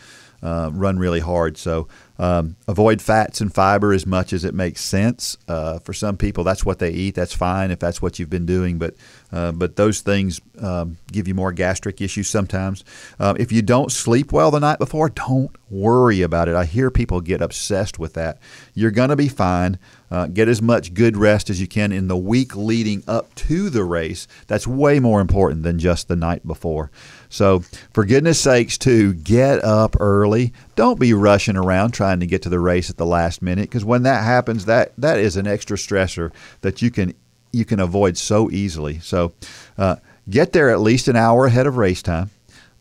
uh, 0.41 0.69
run 0.73 0.97
really 0.97 1.19
hard. 1.19 1.57
So 1.57 1.87
um, 2.17 2.55
avoid 2.67 3.01
fats 3.01 3.41
and 3.41 3.53
fiber 3.53 3.93
as 3.93 4.05
much 4.05 4.31
as 4.33 4.43
it 4.43 4.53
makes 4.53 4.81
sense. 4.81 5.37
Uh, 5.47 5.79
for 5.79 5.93
some 5.93 6.17
people, 6.17 6.43
that's 6.43 6.63
what 6.63 6.79
they 6.79 6.91
eat. 6.91 7.15
That's 7.15 7.33
fine 7.33 7.71
if 7.71 7.79
that's 7.79 8.01
what 8.01 8.19
you've 8.19 8.29
been 8.29 8.45
doing. 8.45 8.77
But 8.77 8.95
uh, 9.31 9.51
but 9.51 9.75
those 9.75 10.01
things 10.01 10.41
um, 10.59 10.97
give 11.11 11.27
you 11.27 11.33
more 11.33 11.51
gastric 11.51 12.01
issues 12.01 12.29
sometimes. 12.29 12.83
Um, 13.19 13.37
if 13.39 13.51
you 13.51 13.61
don't 13.61 13.91
sleep 13.91 14.31
well 14.31 14.51
the 14.51 14.59
night 14.59 14.77
before, 14.77 15.09
don't 15.09 15.55
worry 15.69 16.21
about 16.21 16.47
it. 16.47 16.55
I 16.55 16.65
hear 16.65 16.91
people 16.91 17.21
get 17.21 17.41
obsessed 17.41 17.97
with 17.97 18.13
that. 18.13 18.39
You're 18.73 18.91
to 18.91 19.15
be 19.15 19.29
fine. 19.29 19.79
Uh, 20.11 20.27
get 20.27 20.49
as 20.49 20.61
much 20.61 20.93
good 20.93 21.15
rest 21.15 21.49
as 21.49 21.61
you 21.61 21.67
can 21.67 21.93
in 21.93 22.09
the 22.09 22.17
week 22.17 22.55
leading 22.55 23.01
up 23.07 23.33
to 23.35 23.69
the 23.69 23.85
race. 23.85 24.27
That's 24.47 24.67
way 24.67 24.99
more 24.99 25.21
important 25.21 25.63
than 25.63 25.79
just 25.79 26.09
the 26.09 26.17
night 26.17 26.45
before. 26.45 26.91
So, 27.31 27.59
for 27.93 28.05
goodness 28.05 28.41
sakes, 28.41 28.77
too, 28.77 29.13
get 29.13 29.63
up 29.63 29.95
early. 30.01 30.51
Don't 30.75 30.99
be 30.99 31.13
rushing 31.13 31.55
around 31.55 31.91
trying 31.91 32.19
to 32.19 32.25
get 32.25 32.41
to 32.41 32.49
the 32.49 32.59
race 32.59 32.89
at 32.89 32.97
the 32.97 33.05
last 33.05 33.41
minute 33.41 33.69
because 33.69 33.85
when 33.85 34.03
that 34.03 34.25
happens, 34.25 34.65
that 34.65 34.91
that 34.97 35.17
is 35.17 35.37
an 35.37 35.47
extra 35.47 35.77
stressor 35.77 36.33
that 36.59 36.81
you 36.81 36.91
can 36.91 37.13
you 37.53 37.63
can 37.63 37.79
avoid 37.79 38.17
so 38.17 38.51
easily. 38.51 38.99
So, 38.99 39.31
uh, 39.77 39.95
get 40.29 40.51
there 40.51 40.69
at 40.69 40.81
least 40.81 41.07
an 41.07 41.15
hour 41.15 41.45
ahead 41.45 41.67
of 41.67 41.77
race 41.77 42.01
time. 42.01 42.29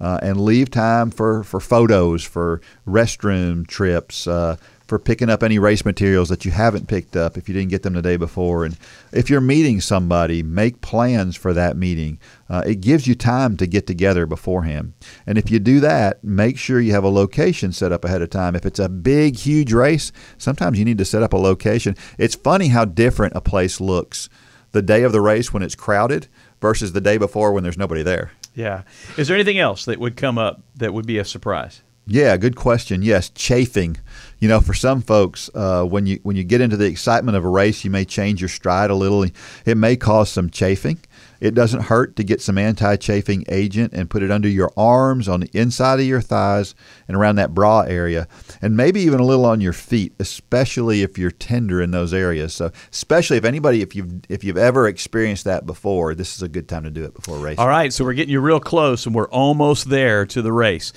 Uh, 0.00 0.18
and 0.22 0.40
leave 0.40 0.70
time 0.70 1.10
for, 1.10 1.44
for 1.44 1.60
photos, 1.60 2.24
for 2.24 2.62
restroom 2.88 3.66
trips, 3.66 4.26
uh, 4.26 4.56
for 4.90 4.98
picking 4.98 5.30
up 5.30 5.44
any 5.44 5.56
race 5.56 5.84
materials 5.84 6.28
that 6.30 6.44
you 6.44 6.50
haven't 6.50 6.88
picked 6.88 7.14
up 7.14 7.38
if 7.38 7.48
you 7.48 7.54
didn't 7.54 7.70
get 7.70 7.84
them 7.84 7.92
the 7.92 8.02
day 8.02 8.16
before. 8.16 8.64
And 8.64 8.76
if 9.12 9.30
you're 9.30 9.40
meeting 9.40 9.80
somebody, 9.80 10.42
make 10.42 10.80
plans 10.80 11.36
for 11.36 11.52
that 11.52 11.76
meeting. 11.76 12.18
Uh, 12.48 12.64
it 12.66 12.80
gives 12.80 13.06
you 13.06 13.14
time 13.14 13.56
to 13.58 13.68
get 13.68 13.86
together 13.86 14.26
beforehand. 14.26 14.94
And 15.28 15.38
if 15.38 15.48
you 15.48 15.60
do 15.60 15.78
that, 15.78 16.24
make 16.24 16.58
sure 16.58 16.80
you 16.80 16.90
have 16.90 17.04
a 17.04 17.08
location 17.08 17.70
set 17.70 17.92
up 17.92 18.04
ahead 18.04 18.20
of 18.20 18.30
time. 18.30 18.56
If 18.56 18.66
it's 18.66 18.80
a 18.80 18.88
big, 18.88 19.36
huge 19.36 19.72
race, 19.72 20.10
sometimes 20.38 20.76
you 20.76 20.84
need 20.84 20.98
to 20.98 21.04
set 21.04 21.22
up 21.22 21.34
a 21.34 21.38
location. 21.38 21.94
It's 22.18 22.34
funny 22.34 22.66
how 22.66 22.84
different 22.84 23.36
a 23.36 23.40
place 23.40 23.80
looks 23.80 24.28
the 24.72 24.82
day 24.82 25.04
of 25.04 25.12
the 25.12 25.20
race 25.20 25.52
when 25.52 25.62
it's 25.62 25.76
crowded 25.76 26.26
versus 26.60 26.94
the 26.94 27.00
day 27.00 27.16
before 27.16 27.52
when 27.52 27.62
there's 27.62 27.78
nobody 27.78 28.02
there. 28.02 28.32
Yeah. 28.56 28.82
Is 29.16 29.28
there 29.28 29.36
anything 29.36 29.60
else 29.60 29.84
that 29.84 30.00
would 30.00 30.16
come 30.16 30.36
up 30.36 30.62
that 30.74 30.92
would 30.92 31.06
be 31.06 31.18
a 31.18 31.24
surprise? 31.24 31.82
Yeah, 32.06 32.36
good 32.36 32.56
question. 32.56 33.02
Yes, 33.02 33.30
chafing. 33.30 33.96
You 34.40 34.48
know, 34.48 34.60
for 34.60 34.74
some 34.74 35.02
folks, 35.02 35.50
uh, 35.54 35.84
when 35.84 36.06
you 36.06 36.18
when 36.22 36.34
you 36.34 36.44
get 36.44 36.60
into 36.60 36.76
the 36.76 36.86
excitement 36.86 37.36
of 37.36 37.44
a 37.44 37.48
race, 37.48 37.84
you 37.84 37.90
may 37.90 38.04
change 38.04 38.40
your 38.40 38.48
stride 38.48 38.90
a 38.90 38.94
little. 38.94 39.24
It 39.66 39.76
may 39.76 39.96
cause 39.96 40.30
some 40.30 40.50
chafing. 40.50 40.98
It 41.40 41.54
doesn't 41.54 41.82
hurt 41.84 42.16
to 42.16 42.24
get 42.24 42.42
some 42.42 42.58
anti-chafing 42.58 43.44
agent 43.48 43.94
and 43.94 44.10
put 44.10 44.22
it 44.22 44.30
under 44.30 44.48
your 44.48 44.70
arms, 44.76 45.26
on 45.26 45.40
the 45.40 45.50
inside 45.54 45.98
of 45.98 46.04
your 46.04 46.20
thighs, 46.20 46.74
and 47.08 47.16
around 47.16 47.36
that 47.36 47.54
bra 47.54 47.80
area, 47.82 48.28
and 48.60 48.76
maybe 48.76 49.00
even 49.00 49.20
a 49.20 49.24
little 49.24 49.46
on 49.46 49.60
your 49.60 49.72
feet, 49.72 50.12
especially 50.18 51.02
if 51.02 51.16
you're 51.16 51.30
tender 51.30 51.80
in 51.80 51.92
those 51.92 52.12
areas. 52.12 52.52
So, 52.52 52.72
especially 52.92 53.36
if 53.36 53.44
anybody, 53.44 53.82
if 53.82 53.94
you've 53.94 54.20
if 54.28 54.42
you've 54.42 54.58
ever 54.58 54.88
experienced 54.88 55.44
that 55.44 55.64
before, 55.64 56.14
this 56.14 56.34
is 56.34 56.42
a 56.42 56.48
good 56.48 56.68
time 56.68 56.84
to 56.84 56.90
do 56.90 57.04
it 57.04 57.14
before 57.14 57.36
a 57.36 57.40
race. 57.40 57.58
All 57.58 57.68
right, 57.68 57.92
so 57.92 58.04
we're 58.04 58.14
getting 58.14 58.32
you 58.32 58.40
real 58.40 58.60
close 58.60 59.06
and 59.06 59.14
we're 59.14 59.28
almost 59.28 59.88
there 59.88 60.26
to 60.26 60.42
the 60.42 60.52
race. 60.52 60.92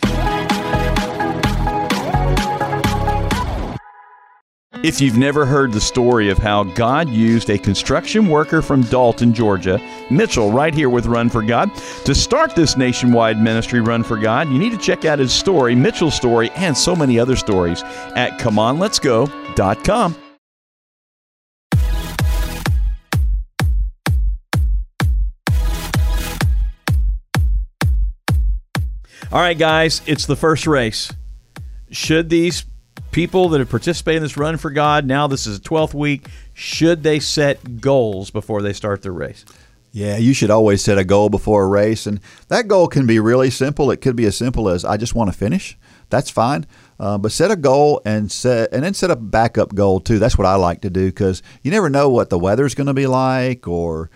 If 4.83 4.99
you've 4.99 5.17
never 5.17 5.45
heard 5.45 5.71
the 5.71 5.79
story 5.79 6.29
of 6.29 6.37
how 6.37 6.65
God 6.65 7.07
used 7.07 7.49
a 7.49 7.57
construction 7.57 8.27
worker 8.27 8.61
from 8.61 8.81
Dalton, 8.81 9.33
Georgia, 9.33 9.79
Mitchell, 10.11 10.51
right 10.51 10.73
here 10.73 10.89
with 10.89 11.05
Run 11.05 11.29
for 11.29 11.41
God, 11.41 11.73
to 12.03 12.13
start 12.13 12.53
this 12.53 12.75
nationwide 12.75 13.41
ministry, 13.41 13.79
Run 13.79 14.03
for 14.03 14.17
God, 14.17 14.49
you 14.49 14.59
need 14.59 14.73
to 14.73 14.77
check 14.77 15.05
out 15.05 15.19
his 15.19 15.31
story, 15.31 15.73
Mitchell's 15.73 16.15
story, 16.15 16.49
and 16.57 16.77
so 16.77 16.97
many 16.97 17.17
other 17.17 17.37
stories 17.37 17.81
at 17.81 18.37
ComeOnLet'sGo.com. 18.39 20.15
All 29.31 29.39
right, 29.39 29.57
guys, 29.57 30.01
it's 30.05 30.25
the 30.25 30.35
first 30.35 30.67
race. 30.67 31.09
should 31.89 32.29
these 32.29 32.65
people 33.13 33.49
that 33.49 33.59
have 33.59 33.69
participated 33.69 34.17
in 34.17 34.23
this 34.23 34.35
run 34.35 34.57
for 34.57 34.71
God, 34.71 35.05
now 35.05 35.27
this 35.27 35.47
is 35.47 35.59
the 35.59 35.69
12th 35.69 35.93
week, 35.93 36.27
should 36.53 37.03
they 37.03 37.19
set 37.19 37.79
goals 37.79 38.31
before 38.31 38.61
they 38.61 38.73
start 38.73 39.03
their 39.03 39.13
race? 39.13 39.45
Yeah, 39.91 40.17
you 40.17 40.33
should 40.33 40.49
always 40.49 40.83
set 40.83 40.97
a 40.97 41.03
goal 41.03 41.29
before 41.29 41.63
a 41.63 41.67
race, 41.67 42.07
and 42.07 42.19
that 42.47 42.67
goal 42.67 42.87
can 42.87 43.05
be 43.05 43.19
really 43.19 43.51
simple. 43.51 43.91
It 43.91 44.01
could 44.01 44.15
be 44.15 44.25
as 44.25 44.35
simple 44.35 44.67
as 44.67 44.83
I 44.83 44.97
just 44.97 45.13
want 45.13 45.31
to 45.31 45.37
finish. 45.37 45.77
That's 46.09 46.31
fine, 46.31 46.65
uh, 46.99 47.19
but 47.19 47.31
set 47.31 47.51
a 47.51 47.55
goal 47.55 48.01
and 48.03 48.31
set 48.31 48.73
and 48.73 48.83
then 48.83 48.95
set 48.95 49.11
a 49.11 49.15
backup 49.15 49.73
goal 49.75 49.99
too. 49.99 50.17
That's 50.17 50.37
what 50.37 50.47
I 50.47 50.55
like 50.55 50.81
to 50.81 50.89
do 50.89 51.07
because 51.07 51.43
you 51.61 51.71
never 51.71 51.89
know 51.89 52.09
what 52.09 52.31
the 52.31 52.39
weather's 52.39 52.75
going 52.75 52.87
to 52.87 52.93
be 52.93 53.07
like 53.07 53.67
or 53.67 54.09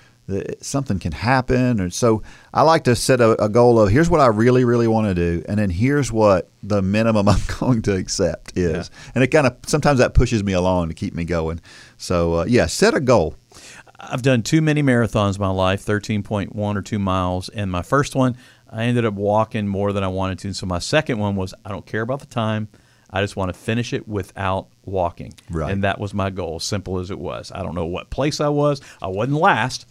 something 0.61 0.99
can 0.99 1.11
happen. 1.11 1.79
And 1.79 1.93
so 1.93 2.21
I 2.53 2.63
like 2.63 2.83
to 2.85 2.95
set 2.95 3.21
a, 3.21 3.41
a 3.43 3.49
goal 3.49 3.79
of 3.79 3.89
here's 3.89 4.09
what 4.09 4.19
I 4.19 4.27
really, 4.27 4.65
really 4.65 4.87
want 4.87 5.07
to 5.07 5.15
do, 5.15 5.43
and 5.47 5.57
then 5.57 5.69
here's 5.69 6.11
what 6.11 6.49
the 6.61 6.81
minimum 6.81 7.29
I'm 7.29 7.41
going 7.59 7.81
to 7.83 7.95
accept 7.95 8.57
is. 8.57 8.89
Yeah. 8.93 9.11
And 9.15 9.23
it 9.23 9.27
kind 9.27 9.47
of 9.47 9.57
sometimes 9.65 9.99
that 9.99 10.13
pushes 10.13 10.43
me 10.43 10.53
along 10.53 10.89
to 10.89 10.93
keep 10.93 11.13
me 11.13 11.23
going. 11.23 11.61
So 11.97 12.41
uh, 12.41 12.45
yeah, 12.47 12.65
set 12.65 12.93
a 12.93 12.99
goal. 12.99 13.35
I've 13.99 14.21
done 14.21 14.43
too 14.43 14.61
many 14.61 14.83
marathons 14.83 15.35
in 15.35 15.41
my 15.41 15.49
life, 15.49 15.83
13.1 15.83 16.55
or 16.55 16.81
2 16.83 16.99
miles. 16.99 17.49
And 17.49 17.71
my 17.71 17.81
first 17.81 18.15
one, 18.15 18.37
I 18.69 18.83
ended 18.83 19.05
up 19.05 19.15
walking 19.15 19.67
more 19.67 19.91
than 19.91 20.03
I 20.03 20.07
wanted 20.07 20.37
to. 20.39 20.49
And 20.49 20.55
so 20.55 20.67
my 20.67 20.77
second 20.77 21.17
one 21.17 21.35
was 21.35 21.53
I 21.65 21.69
don't 21.69 21.85
care 21.85 22.01
about 22.01 22.19
the 22.19 22.27
time. 22.27 22.67
I 23.09 23.21
just 23.21 23.35
want 23.35 23.53
to 23.53 23.59
finish 23.59 23.93
it 23.93 24.07
without 24.07 24.67
walking. 24.85 25.33
Right. 25.49 25.71
And 25.71 25.83
that 25.83 25.99
was 25.99 26.13
my 26.13 26.29
goal, 26.29 26.59
simple 26.59 26.99
as 26.99 27.09
it 27.09 27.17
was. 27.17 27.51
I 27.55 27.63
don't 27.63 27.73
know 27.73 27.85
what 27.85 28.09
place 28.09 28.41
I 28.41 28.49
was. 28.49 28.81
I 29.01 29.07
wasn't 29.07 29.37
last. 29.37 29.87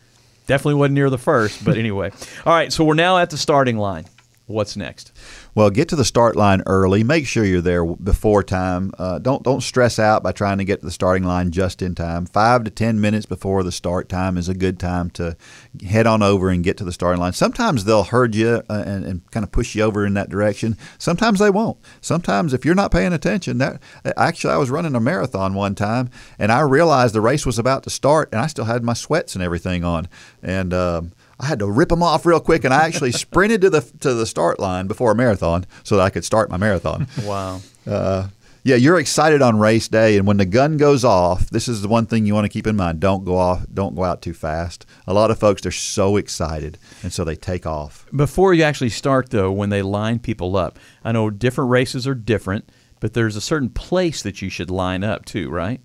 Definitely 0.46 0.74
wasn't 0.74 0.94
near 0.94 1.10
the 1.10 1.18
first. 1.18 1.64
But 1.64 1.76
anyway. 1.76 2.12
All 2.44 2.52
right. 2.52 2.72
So 2.72 2.84
we're 2.84 2.94
now 2.94 3.18
at 3.18 3.30
the 3.30 3.38
starting 3.38 3.78
line. 3.78 4.06
What's 4.48 4.76
next? 4.76 5.10
Well, 5.56 5.70
get 5.70 5.88
to 5.88 5.96
the 5.96 6.04
start 6.04 6.36
line 6.36 6.62
early. 6.66 7.02
Make 7.02 7.26
sure 7.26 7.44
you're 7.44 7.60
there 7.60 7.84
before 7.84 8.44
time. 8.44 8.92
Uh, 8.96 9.18
don't 9.18 9.42
don't 9.42 9.60
stress 9.60 9.98
out 9.98 10.22
by 10.22 10.30
trying 10.30 10.58
to 10.58 10.64
get 10.64 10.80
to 10.80 10.86
the 10.86 10.92
starting 10.92 11.24
line 11.24 11.50
just 11.50 11.82
in 11.82 11.96
time. 11.96 12.26
Five 12.26 12.62
to 12.62 12.70
ten 12.70 13.00
minutes 13.00 13.26
before 13.26 13.64
the 13.64 13.72
start 13.72 14.08
time 14.08 14.38
is 14.38 14.48
a 14.48 14.54
good 14.54 14.78
time 14.78 15.10
to 15.10 15.36
head 15.84 16.06
on 16.06 16.22
over 16.22 16.48
and 16.48 16.62
get 16.62 16.76
to 16.76 16.84
the 16.84 16.92
starting 16.92 17.20
line. 17.20 17.32
Sometimes 17.32 17.84
they'll 17.84 18.04
herd 18.04 18.36
you 18.36 18.62
uh, 18.70 18.84
and, 18.86 19.04
and 19.04 19.30
kind 19.32 19.42
of 19.42 19.50
push 19.50 19.74
you 19.74 19.82
over 19.82 20.06
in 20.06 20.14
that 20.14 20.30
direction. 20.30 20.76
Sometimes 20.96 21.40
they 21.40 21.50
won't. 21.50 21.78
Sometimes 22.00 22.54
if 22.54 22.64
you're 22.64 22.76
not 22.76 22.92
paying 22.92 23.12
attention, 23.12 23.58
that 23.58 23.82
actually 24.16 24.54
I 24.54 24.58
was 24.58 24.70
running 24.70 24.94
a 24.94 25.00
marathon 25.00 25.54
one 25.54 25.74
time 25.74 26.08
and 26.38 26.52
I 26.52 26.60
realized 26.60 27.16
the 27.16 27.20
race 27.20 27.46
was 27.46 27.58
about 27.58 27.82
to 27.82 27.90
start 27.90 28.28
and 28.30 28.40
I 28.40 28.46
still 28.46 28.66
had 28.66 28.84
my 28.84 28.94
sweats 28.94 29.34
and 29.34 29.42
everything 29.42 29.82
on 29.82 30.06
and. 30.40 30.72
Um, 30.72 31.12
I 31.38 31.46
had 31.46 31.58
to 31.58 31.70
rip 31.70 31.90
them 31.90 32.02
off 32.02 32.24
real 32.24 32.40
quick, 32.40 32.64
and 32.64 32.72
I 32.72 32.84
actually 32.84 33.12
sprinted 33.24 33.60
to 33.62 33.70
the 33.70 33.80
to 34.00 34.14
the 34.14 34.26
start 34.26 34.58
line 34.58 34.86
before 34.86 35.12
a 35.12 35.14
marathon 35.14 35.66
so 35.82 35.96
that 35.96 36.02
I 36.02 36.10
could 36.10 36.24
start 36.24 36.50
my 36.50 36.56
marathon. 36.56 37.06
Wow. 37.24 37.60
Uh, 37.86 38.28
yeah, 38.62 38.74
you're 38.74 38.98
excited 38.98 39.42
on 39.42 39.60
race 39.60 39.86
day, 39.86 40.16
and 40.16 40.26
when 40.26 40.38
the 40.38 40.44
gun 40.44 40.76
goes 40.76 41.04
off, 41.04 41.50
this 41.50 41.68
is 41.68 41.82
the 41.82 41.88
one 41.88 42.06
thing 42.06 42.26
you 42.26 42.34
want 42.34 42.46
to 42.46 42.48
keep 42.48 42.66
in 42.66 42.74
mind: 42.74 42.98
don't 42.98 43.24
go 43.24 43.36
off, 43.36 43.64
don't 43.72 43.94
go 43.94 44.02
out 44.02 44.22
too 44.22 44.34
fast. 44.34 44.84
A 45.06 45.14
lot 45.14 45.30
of 45.30 45.38
folks 45.38 45.62
they're 45.62 45.70
so 45.70 46.16
excited, 46.16 46.76
and 47.02 47.12
so 47.12 47.22
they 47.22 47.36
take 47.36 47.64
off. 47.64 48.06
Before 48.14 48.54
you 48.54 48.64
actually 48.64 48.90
start, 48.90 49.30
though, 49.30 49.52
when 49.52 49.70
they 49.70 49.82
line 49.82 50.18
people 50.18 50.56
up, 50.56 50.80
I 51.04 51.12
know 51.12 51.30
different 51.30 51.70
races 51.70 52.08
are 52.08 52.14
different, 52.14 52.68
but 52.98 53.14
there's 53.14 53.36
a 53.36 53.40
certain 53.40 53.68
place 53.68 54.22
that 54.22 54.42
you 54.42 54.50
should 54.50 54.70
line 54.70 55.04
up 55.04 55.24
too, 55.24 55.48
right? 55.48 55.80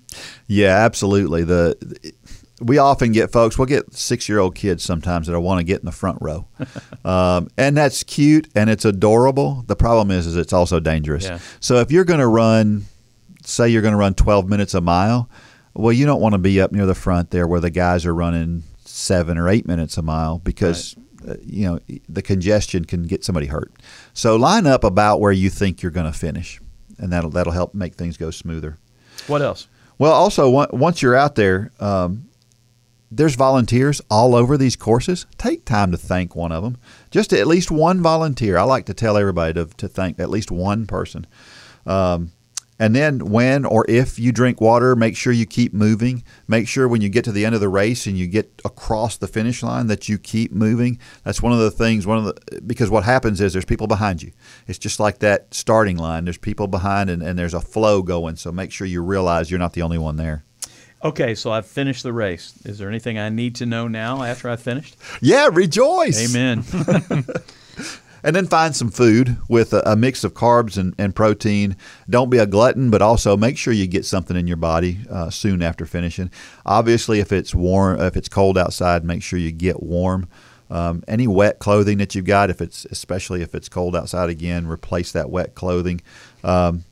Yeah, 0.47 0.75
absolutely. 0.77 1.43
The 1.43 2.13
we 2.61 2.77
often 2.77 3.11
get 3.11 3.31
folks. 3.31 3.57
We'll 3.57 3.65
get 3.65 3.93
six 3.93 4.29
year 4.29 4.39
old 4.39 4.55
kids 4.55 4.83
sometimes 4.83 5.27
that 5.27 5.39
want 5.39 5.59
to 5.59 5.63
get 5.63 5.79
in 5.79 5.85
the 5.85 5.91
front 5.91 6.19
row, 6.21 6.45
um, 7.05 7.49
and 7.57 7.75
that's 7.75 8.03
cute 8.03 8.47
and 8.55 8.69
it's 8.69 8.85
adorable. 8.85 9.63
The 9.67 9.75
problem 9.75 10.11
is, 10.11 10.27
is 10.27 10.37
it's 10.37 10.53
also 10.53 10.79
dangerous. 10.79 11.25
Yeah. 11.25 11.39
So 11.59 11.77
if 11.77 11.91
you're 11.91 12.05
going 12.05 12.19
to 12.19 12.27
run, 12.27 12.85
say 13.43 13.69
you're 13.69 13.81
going 13.81 13.93
to 13.93 13.97
run 13.97 14.13
12 14.13 14.47
minutes 14.47 14.73
a 14.73 14.81
mile, 14.81 15.29
well, 15.73 15.91
you 15.91 16.05
don't 16.05 16.21
want 16.21 16.33
to 16.33 16.39
be 16.39 16.61
up 16.61 16.71
near 16.71 16.85
the 16.85 16.95
front 16.95 17.31
there 17.31 17.47
where 17.47 17.59
the 17.59 17.71
guys 17.71 18.05
are 18.05 18.13
running 18.13 18.63
seven 18.85 19.37
or 19.37 19.49
eight 19.49 19.67
minutes 19.67 19.97
a 19.97 20.01
mile 20.01 20.39
because. 20.39 20.95
Uh, 20.95 21.35
you 21.45 21.67
know 21.67 21.79
the 22.09 22.23
congestion 22.23 22.83
can 22.83 23.03
get 23.03 23.23
somebody 23.23 23.45
hurt. 23.45 23.71
So 24.11 24.35
line 24.37 24.65
up 24.65 24.83
about 24.83 25.19
where 25.19 25.31
you 25.31 25.51
think 25.51 25.83
you're 25.83 25.91
going 25.91 26.11
to 26.11 26.17
finish, 26.17 26.59
and 26.97 27.13
that'll 27.13 27.29
that'll 27.29 27.53
help 27.53 27.75
make 27.75 27.93
things 27.93 28.17
go 28.17 28.31
smoother. 28.31 28.79
What 29.27 29.43
else? 29.43 29.67
Well, 29.99 30.13
also 30.13 30.49
once 30.49 31.03
you're 31.03 31.15
out 31.15 31.35
there, 31.35 31.71
um, 31.79 32.23
there's 33.11 33.35
volunteers 33.35 34.01
all 34.09 34.33
over 34.33 34.57
these 34.57 34.77
courses. 34.77 35.25
Take 35.37 35.65
time 35.65 35.91
to 35.91 35.97
thank 35.97 36.35
one 36.35 36.53
of 36.53 36.63
them. 36.63 36.77
Just 37.11 37.33
at 37.33 37.45
least 37.45 37.69
one 37.69 38.01
volunteer. 38.01 38.57
I 38.57 38.63
like 38.63 38.85
to 38.85 38.93
tell 38.93 39.17
everybody 39.17 39.53
to, 39.53 39.65
to 39.65 39.87
thank 39.89 40.19
at 40.19 40.29
least 40.29 40.49
one 40.49 40.87
person. 40.87 41.27
Um, 41.85 42.31
and 42.79 42.95
then 42.95 43.29
when 43.29 43.63
or 43.63 43.85
if 43.87 44.17
you 44.17 44.31
drink 44.31 44.59
water, 44.59 44.95
make 44.95 45.15
sure 45.15 45.31
you 45.31 45.45
keep 45.45 45.71
moving. 45.71 46.23
Make 46.47 46.67
sure 46.67 46.87
when 46.87 47.01
you 47.01 47.09
get 47.09 47.23
to 47.25 47.31
the 47.31 47.45
end 47.45 47.53
of 47.53 47.61
the 47.61 47.69
race 47.69 48.07
and 48.07 48.17
you 48.17 48.25
get 48.25 48.59
across 48.65 49.17
the 49.17 49.27
finish 49.27 49.61
line 49.61 49.85
that 49.85 50.09
you 50.09 50.17
keep 50.17 50.51
moving. 50.51 50.97
That's 51.23 51.43
one 51.43 51.51
of 51.51 51.59
the 51.59 51.69
things. 51.69 52.07
One 52.07 52.17
of 52.17 52.23
the 52.25 52.61
because 52.65 52.89
what 52.89 53.03
happens 53.03 53.39
is 53.39 53.53
there's 53.53 53.65
people 53.65 53.85
behind 53.85 54.23
you. 54.23 54.31
It's 54.65 54.79
just 54.79 54.99
like 54.99 55.19
that 55.19 55.53
starting 55.53 55.97
line. 55.97 56.23
There's 56.23 56.39
people 56.39 56.65
behind 56.65 57.11
and, 57.11 57.21
and 57.21 57.37
there's 57.37 57.53
a 57.53 57.61
flow 57.61 58.01
going. 58.01 58.37
So 58.37 58.51
make 58.51 58.71
sure 58.71 58.87
you 58.87 59.03
realize 59.03 59.51
you're 59.51 59.59
not 59.59 59.73
the 59.73 59.83
only 59.83 59.99
one 59.99 60.15
there. 60.15 60.43
Okay, 61.03 61.33
so 61.33 61.51
I've 61.51 61.65
finished 61.65 62.03
the 62.03 62.13
race. 62.13 62.53
Is 62.63 62.77
there 62.77 62.87
anything 62.87 63.17
I 63.17 63.29
need 63.29 63.55
to 63.55 63.65
know 63.65 63.87
now 63.87 64.23
after 64.23 64.49
I've 64.49 64.61
finished? 64.61 64.95
Yeah, 65.19 65.49
rejoice. 65.51 66.29
Amen. 66.29 66.63
And 68.23 68.35
then 68.35 68.45
find 68.45 68.75
some 68.75 68.91
food 68.91 69.37
with 69.47 69.73
a, 69.73 69.81
a 69.91 69.95
mix 69.95 70.23
of 70.23 70.33
carbs 70.33 70.77
and, 70.77 70.93
and, 70.97 71.15
protein. 71.15 71.75
Don't 72.09 72.29
be 72.29 72.37
a 72.37 72.45
glutton, 72.45 72.91
but 72.91 73.01
also 73.01 73.35
make 73.35 73.57
sure 73.57 73.73
you 73.73 73.87
get 73.87 74.05
something 74.05 74.37
in 74.37 74.47
your 74.47 74.57
body 74.57 74.99
uh, 75.09 75.29
soon 75.29 75.61
after 75.61 75.85
finishing. 75.85 76.29
Obviously, 76.65 77.19
if 77.19 77.31
it's 77.31 77.55
warm, 77.55 77.99
if 77.99 78.15
it's 78.15 78.29
cold 78.29 78.57
outside, 78.57 79.03
make 79.03 79.23
sure 79.23 79.39
you 79.39 79.51
get 79.51 79.81
warm. 79.81 80.27
Um, 80.69 81.03
any 81.07 81.27
wet 81.27 81.59
clothing 81.59 81.97
that 81.97 82.15
you've 82.15 82.25
got, 82.25 82.49
if 82.49 82.61
it's 82.61 82.85
especially 82.85 83.41
if 83.41 83.53
it's 83.55 83.67
cold 83.67 83.95
outside 83.95 84.29
again, 84.29 84.67
replace 84.67 85.11
that 85.13 85.29
wet 85.29 85.55
clothing. 85.55 86.01
Um, 86.43 86.85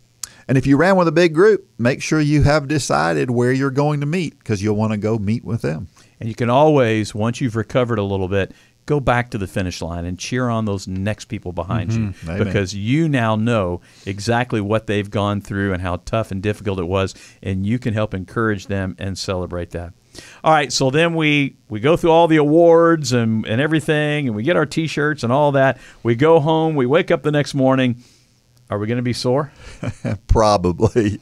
and 0.49 0.57
if 0.57 0.67
you 0.67 0.75
ran 0.75 0.97
with 0.97 1.07
a 1.07 1.12
big 1.13 1.33
group, 1.33 1.65
make 1.77 2.01
sure 2.01 2.19
you 2.19 2.43
have 2.43 2.67
decided 2.67 3.29
where 3.31 3.53
you're 3.53 3.71
going 3.71 4.01
to 4.01 4.05
meet 4.05 4.38
because 4.39 4.62
you'll 4.62 4.75
want 4.75 4.91
to 4.91 4.97
go 4.97 5.17
meet 5.17 5.45
with 5.45 5.62
them. 5.62 5.88
And 6.19 6.27
you 6.27 6.35
can 6.35 6.49
always, 6.49 7.15
once 7.15 7.39
you've 7.39 7.55
recovered 7.55 7.99
a 7.99 8.03
little 8.03 8.27
bit, 8.27 8.51
go 8.85 8.99
back 8.99 9.29
to 9.29 9.38
the 9.38 9.45
finish 9.45 9.81
line 9.81 10.03
and 10.03 10.17
cheer 10.17 10.49
on 10.49 10.65
those 10.65 10.88
next 10.88 11.25
people 11.25 11.53
behind 11.53 11.91
Mm-hmm. 11.91 12.27
you 12.27 12.33
Amen. 12.33 12.43
because 12.47 12.73
you 12.73 13.07
now 13.07 13.35
know 13.35 13.79
exactly 14.07 14.59
what 14.59 14.88
they've 14.88 15.09
gone 15.09 15.39
through 15.39 15.71
and 15.73 15.81
how 15.83 15.97
tough 15.97 16.31
and 16.31 16.41
difficult 16.41 16.79
it 16.79 16.85
was 16.85 17.13
and 17.43 17.67
you 17.67 17.77
can 17.77 17.93
help 17.93 18.15
encourage 18.15 18.65
them 18.65 18.95
and 18.97 19.15
celebrate 19.15 19.69
that 19.71 19.93
all 20.43 20.51
right 20.51 20.73
so 20.73 20.89
then 20.89 21.13
we 21.13 21.55
we 21.69 21.79
go 21.79 21.95
through 21.95 22.09
all 22.12 22.27
the 22.27 22.38
awards 22.38 23.13
and, 23.13 23.45
and 23.45 23.62
everything 23.62 24.25
and 24.27 24.35
we 24.35 24.41
get 24.41 24.55
our 24.57 24.65
t-shirts 24.65 25.23
and 25.23 25.31
all 25.31 25.51
that 25.51 25.77
we 26.01 26.15
go 26.15 26.39
home 26.39 26.73
we 26.75 26.88
wake 26.88 27.12
up 27.12 27.21
the 27.21 27.31
next 27.31 27.53
morning 27.53 27.95
are 28.69 28.77
we 28.77 28.88
going 28.88 28.97
to 28.97 29.03
be 29.03 29.13
sore 29.13 29.51
Probably. 30.27 31.19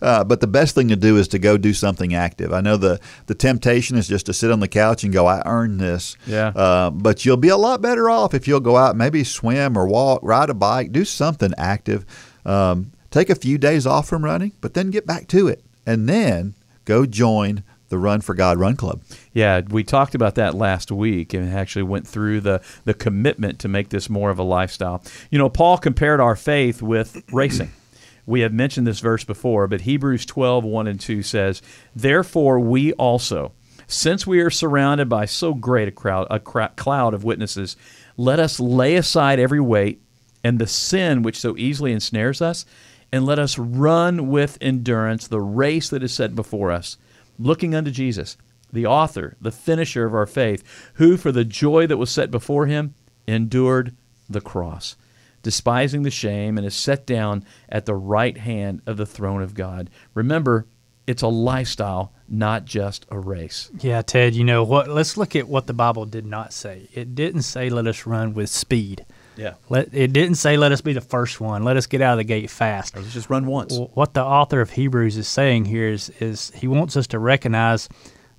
Uh, 0.00 0.24
but 0.24 0.40
the 0.40 0.46
best 0.46 0.74
thing 0.74 0.88
to 0.88 0.96
do 0.96 1.16
is 1.16 1.28
to 1.28 1.38
go 1.38 1.56
do 1.56 1.72
something 1.72 2.14
active. 2.14 2.52
I 2.52 2.60
know 2.60 2.76
the, 2.76 3.00
the 3.26 3.34
temptation 3.34 3.96
is 3.96 4.08
just 4.08 4.26
to 4.26 4.32
sit 4.32 4.50
on 4.50 4.60
the 4.60 4.68
couch 4.68 5.04
and 5.04 5.12
go, 5.12 5.26
I 5.26 5.42
earned 5.44 5.78
this. 5.80 6.16
Yeah. 6.26 6.48
Uh, 6.48 6.90
but 6.90 7.24
you'll 7.24 7.36
be 7.36 7.48
a 7.48 7.56
lot 7.56 7.82
better 7.82 8.08
off 8.08 8.34
if 8.34 8.48
you'll 8.48 8.60
go 8.60 8.76
out, 8.76 8.96
maybe 8.96 9.24
swim 9.24 9.76
or 9.76 9.86
walk, 9.86 10.20
ride 10.22 10.50
a 10.50 10.54
bike, 10.54 10.92
do 10.92 11.04
something 11.04 11.52
active. 11.58 12.04
Um, 12.44 12.92
take 13.10 13.30
a 13.30 13.34
few 13.34 13.58
days 13.58 13.86
off 13.86 14.08
from 14.08 14.24
running, 14.24 14.52
but 14.60 14.74
then 14.74 14.90
get 14.90 15.06
back 15.06 15.28
to 15.28 15.48
it. 15.48 15.62
And 15.86 16.08
then 16.08 16.54
go 16.84 17.06
join 17.06 17.62
the 17.88 17.98
Run 17.98 18.20
for 18.20 18.34
God 18.34 18.58
Run 18.58 18.76
Club. 18.76 19.02
Yeah, 19.32 19.62
we 19.68 19.84
talked 19.84 20.14
about 20.14 20.34
that 20.36 20.54
last 20.54 20.90
week 20.90 21.34
and 21.34 21.52
actually 21.52 21.84
went 21.84 22.06
through 22.06 22.40
the, 22.40 22.60
the 22.84 22.94
commitment 22.94 23.58
to 23.60 23.68
make 23.68 23.88
this 23.88 24.10
more 24.10 24.30
of 24.30 24.38
a 24.38 24.42
lifestyle. 24.42 25.02
You 25.30 25.38
know, 25.38 25.48
Paul 25.48 25.78
compared 25.78 26.20
our 26.20 26.36
faith 26.36 26.82
with 26.82 27.22
racing. 27.32 27.72
We 28.26 28.40
have 28.40 28.52
mentioned 28.52 28.86
this 28.86 29.00
verse 29.00 29.24
before, 29.24 29.66
but 29.68 29.80
Hebrews 29.80 30.26
12, 30.26 30.62
1 30.62 30.86
and 30.86 31.00
2 31.00 31.22
says, 31.22 31.62
Therefore 31.96 32.60
we 32.60 32.92
also, 32.92 33.52
since 33.86 34.26
we 34.26 34.40
are 34.40 34.50
surrounded 34.50 35.08
by 35.08 35.24
so 35.24 35.54
great 35.54 35.88
a 35.88 35.90
crowd, 35.90 36.26
a 36.30 36.38
cloud 36.38 37.14
of 37.14 37.24
witnesses, 37.24 37.74
let 38.18 38.38
us 38.38 38.60
lay 38.60 38.96
aside 38.96 39.38
every 39.40 39.60
weight 39.60 40.02
and 40.44 40.58
the 40.58 40.66
sin 40.66 41.22
which 41.22 41.38
so 41.38 41.56
easily 41.56 41.92
ensnares 41.92 42.42
us, 42.42 42.66
and 43.10 43.24
let 43.24 43.38
us 43.38 43.58
run 43.58 44.28
with 44.28 44.58
endurance 44.60 45.26
the 45.26 45.40
race 45.40 45.88
that 45.88 46.02
is 46.02 46.12
set 46.12 46.34
before 46.34 46.70
us, 46.70 46.98
looking 47.38 47.74
unto 47.74 47.90
Jesus, 47.90 48.36
the 48.72 48.86
author, 48.86 49.36
the 49.40 49.52
finisher 49.52 50.04
of 50.04 50.14
our 50.14 50.26
faith, 50.26 50.62
who 50.94 51.16
for 51.16 51.32
the 51.32 51.44
joy 51.44 51.86
that 51.86 51.96
was 51.96 52.10
set 52.10 52.30
before 52.30 52.66
him 52.66 52.94
endured 53.26 53.94
the 54.28 54.40
cross, 54.40 54.96
despising 55.42 56.02
the 56.02 56.10
shame, 56.10 56.58
and 56.58 56.66
is 56.66 56.74
set 56.74 57.06
down 57.06 57.44
at 57.68 57.86
the 57.86 57.94
right 57.94 58.38
hand 58.38 58.82
of 58.86 58.96
the 58.96 59.06
throne 59.06 59.42
of 59.42 59.54
God. 59.54 59.90
Remember, 60.14 60.66
it's 61.06 61.22
a 61.22 61.28
lifestyle, 61.28 62.12
not 62.28 62.66
just 62.66 63.06
a 63.10 63.18
race. 63.18 63.70
Yeah, 63.80 64.02
Ted, 64.02 64.34
you 64.34 64.44
know 64.44 64.62
what? 64.62 64.88
Let's 64.88 65.16
look 65.16 65.34
at 65.34 65.48
what 65.48 65.66
the 65.66 65.72
Bible 65.72 66.04
did 66.04 66.26
not 66.26 66.52
say. 66.52 66.88
It 66.92 67.14
didn't 67.14 67.42
say 67.42 67.70
let 67.70 67.86
us 67.86 68.04
run 68.04 68.34
with 68.34 68.50
speed. 68.50 69.06
Yeah. 69.38 69.54
Let, 69.68 69.94
it 69.94 70.12
didn't 70.12 70.34
say 70.34 70.56
let 70.56 70.72
us 70.72 70.80
be 70.80 70.92
the 70.92 71.00
first 71.00 71.40
one. 71.40 71.62
Let 71.62 71.76
us 71.76 71.86
get 71.86 72.02
out 72.02 72.12
of 72.12 72.18
the 72.18 72.24
gate 72.24 72.50
fast. 72.50 72.96
Let's 72.96 73.12
just 73.12 73.30
run 73.30 73.46
once. 73.46 73.72
Well, 73.72 73.90
what 73.94 74.12
the 74.12 74.24
author 74.24 74.60
of 74.60 74.70
Hebrews 74.70 75.16
is 75.16 75.28
saying 75.28 75.66
here 75.66 75.88
is 75.88 76.10
is 76.20 76.50
he 76.54 76.66
wants 76.66 76.96
us 76.96 77.06
to 77.08 77.18
recognize 77.18 77.88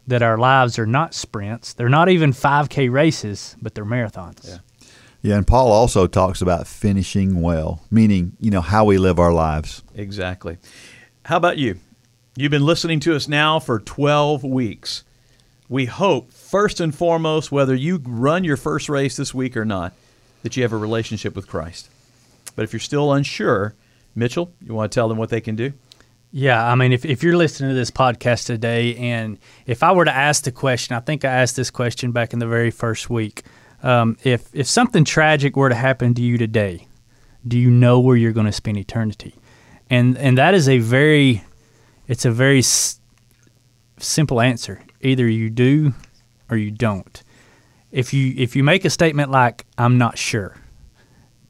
that 0.07 0.21
our 0.21 0.37
lives 0.37 0.77
are 0.77 0.85
not 0.85 1.13
sprints. 1.13 1.73
They're 1.73 1.87
not 1.87 2.09
even 2.09 2.33
5K 2.33 2.91
races, 2.91 3.55
but 3.61 3.75
they're 3.75 3.85
marathons. 3.85 4.47
Yeah. 4.47 4.57
Yeah, 5.21 5.35
and 5.35 5.45
Paul 5.45 5.71
also 5.71 6.07
talks 6.07 6.41
about 6.41 6.65
finishing 6.65 7.41
well, 7.41 7.81
meaning, 7.91 8.37
you 8.39 8.51
know, 8.51 8.61
how 8.61 8.85
we 8.85 8.97
live 8.97 9.19
our 9.19 9.33
lives. 9.33 9.83
Exactly. 9.93 10.57
How 11.25 11.35
about 11.35 11.57
you? 11.57 11.77
You've 12.37 12.51
been 12.51 12.65
listening 12.65 13.01
to 13.01 13.15
us 13.15 13.27
now 13.27 13.59
for 13.59 13.79
12 13.79 14.45
weeks. 14.45 15.03
We 15.67 15.85
hope, 15.85 16.31
first 16.31 16.79
and 16.79 16.95
foremost, 16.95 17.51
whether 17.51 17.75
you 17.75 18.01
run 18.05 18.45
your 18.45 18.55
first 18.55 18.87
race 18.87 19.17
this 19.17 19.33
week 19.33 19.57
or 19.57 19.65
not, 19.65 19.93
that 20.43 20.55
you 20.55 20.63
have 20.63 20.73
a 20.73 20.77
relationship 20.77 21.35
with 21.35 21.47
Christ. 21.47 21.89
But 22.55 22.63
if 22.63 22.73
you're 22.73 22.79
still 22.79 23.13
unsure, 23.13 23.75
Mitchell, 24.15 24.51
you 24.61 24.73
want 24.73 24.91
to 24.91 24.95
tell 24.95 25.07
them 25.07 25.17
what 25.17 25.29
they 25.29 25.41
can 25.41 25.55
do? 25.55 25.73
Yeah, 26.31 26.63
I 26.63 26.75
mean, 26.75 26.91
if, 26.91 27.05
if 27.05 27.23
you're 27.23 27.37
listening 27.37 27.71
to 27.71 27.75
this 27.75 27.89
podcast 27.89 28.45
today, 28.45 28.95
and 28.97 29.39
if 29.65 29.81
I 29.81 29.91
were 29.91 30.05
to 30.05 30.15
ask 30.15 30.43
the 30.43 30.51
question, 30.51 30.95
I 30.95 30.99
think 30.99 31.25
I 31.25 31.29
asked 31.29 31.55
this 31.55 31.71
question 31.71 32.11
back 32.11 32.33
in 32.33 32.39
the 32.39 32.47
very 32.47 32.69
first 32.69 33.09
week. 33.09 33.43
Um, 33.81 34.17
if 34.23 34.49
if 34.53 34.67
something 34.67 35.05
tragic 35.05 35.55
were 35.55 35.69
to 35.69 35.75
happen 35.75 36.13
to 36.13 36.21
you 36.21 36.37
today, 36.37 36.87
do 37.47 37.57
you 37.57 37.71
know 37.71 37.99
where 37.99 38.15
you're 38.15 38.33
going 38.33 38.45
to 38.45 38.51
spend 38.51 38.77
eternity? 38.77 39.33
And 39.89 40.17
and 40.17 40.37
that 40.37 40.53
is 40.53 40.69
a 40.69 40.77
very, 40.79 41.43
it's 42.07 42.25
a 42.25 42.31
very 42.31 42.59
s- 42.59 42.99
simple 43.97 44.39
answer. 44.39 44.83
Either 45.01 45.27
you 45.27 45.49
do, 45.49 45.93
or 46.49 46.57
you 46.57 46.69
don't. 46.71 47.23
If 47.91 48.13
you 48.13 48.33
if 48.37 48.55
you 48.55 48.63
make 48.63 48.85
a 48.85 48.89
statement 48.89 49.31
like 49.31 49.65
"I'm 49.77 49.97
not 49.97 50.17
sure," 50.17 50.55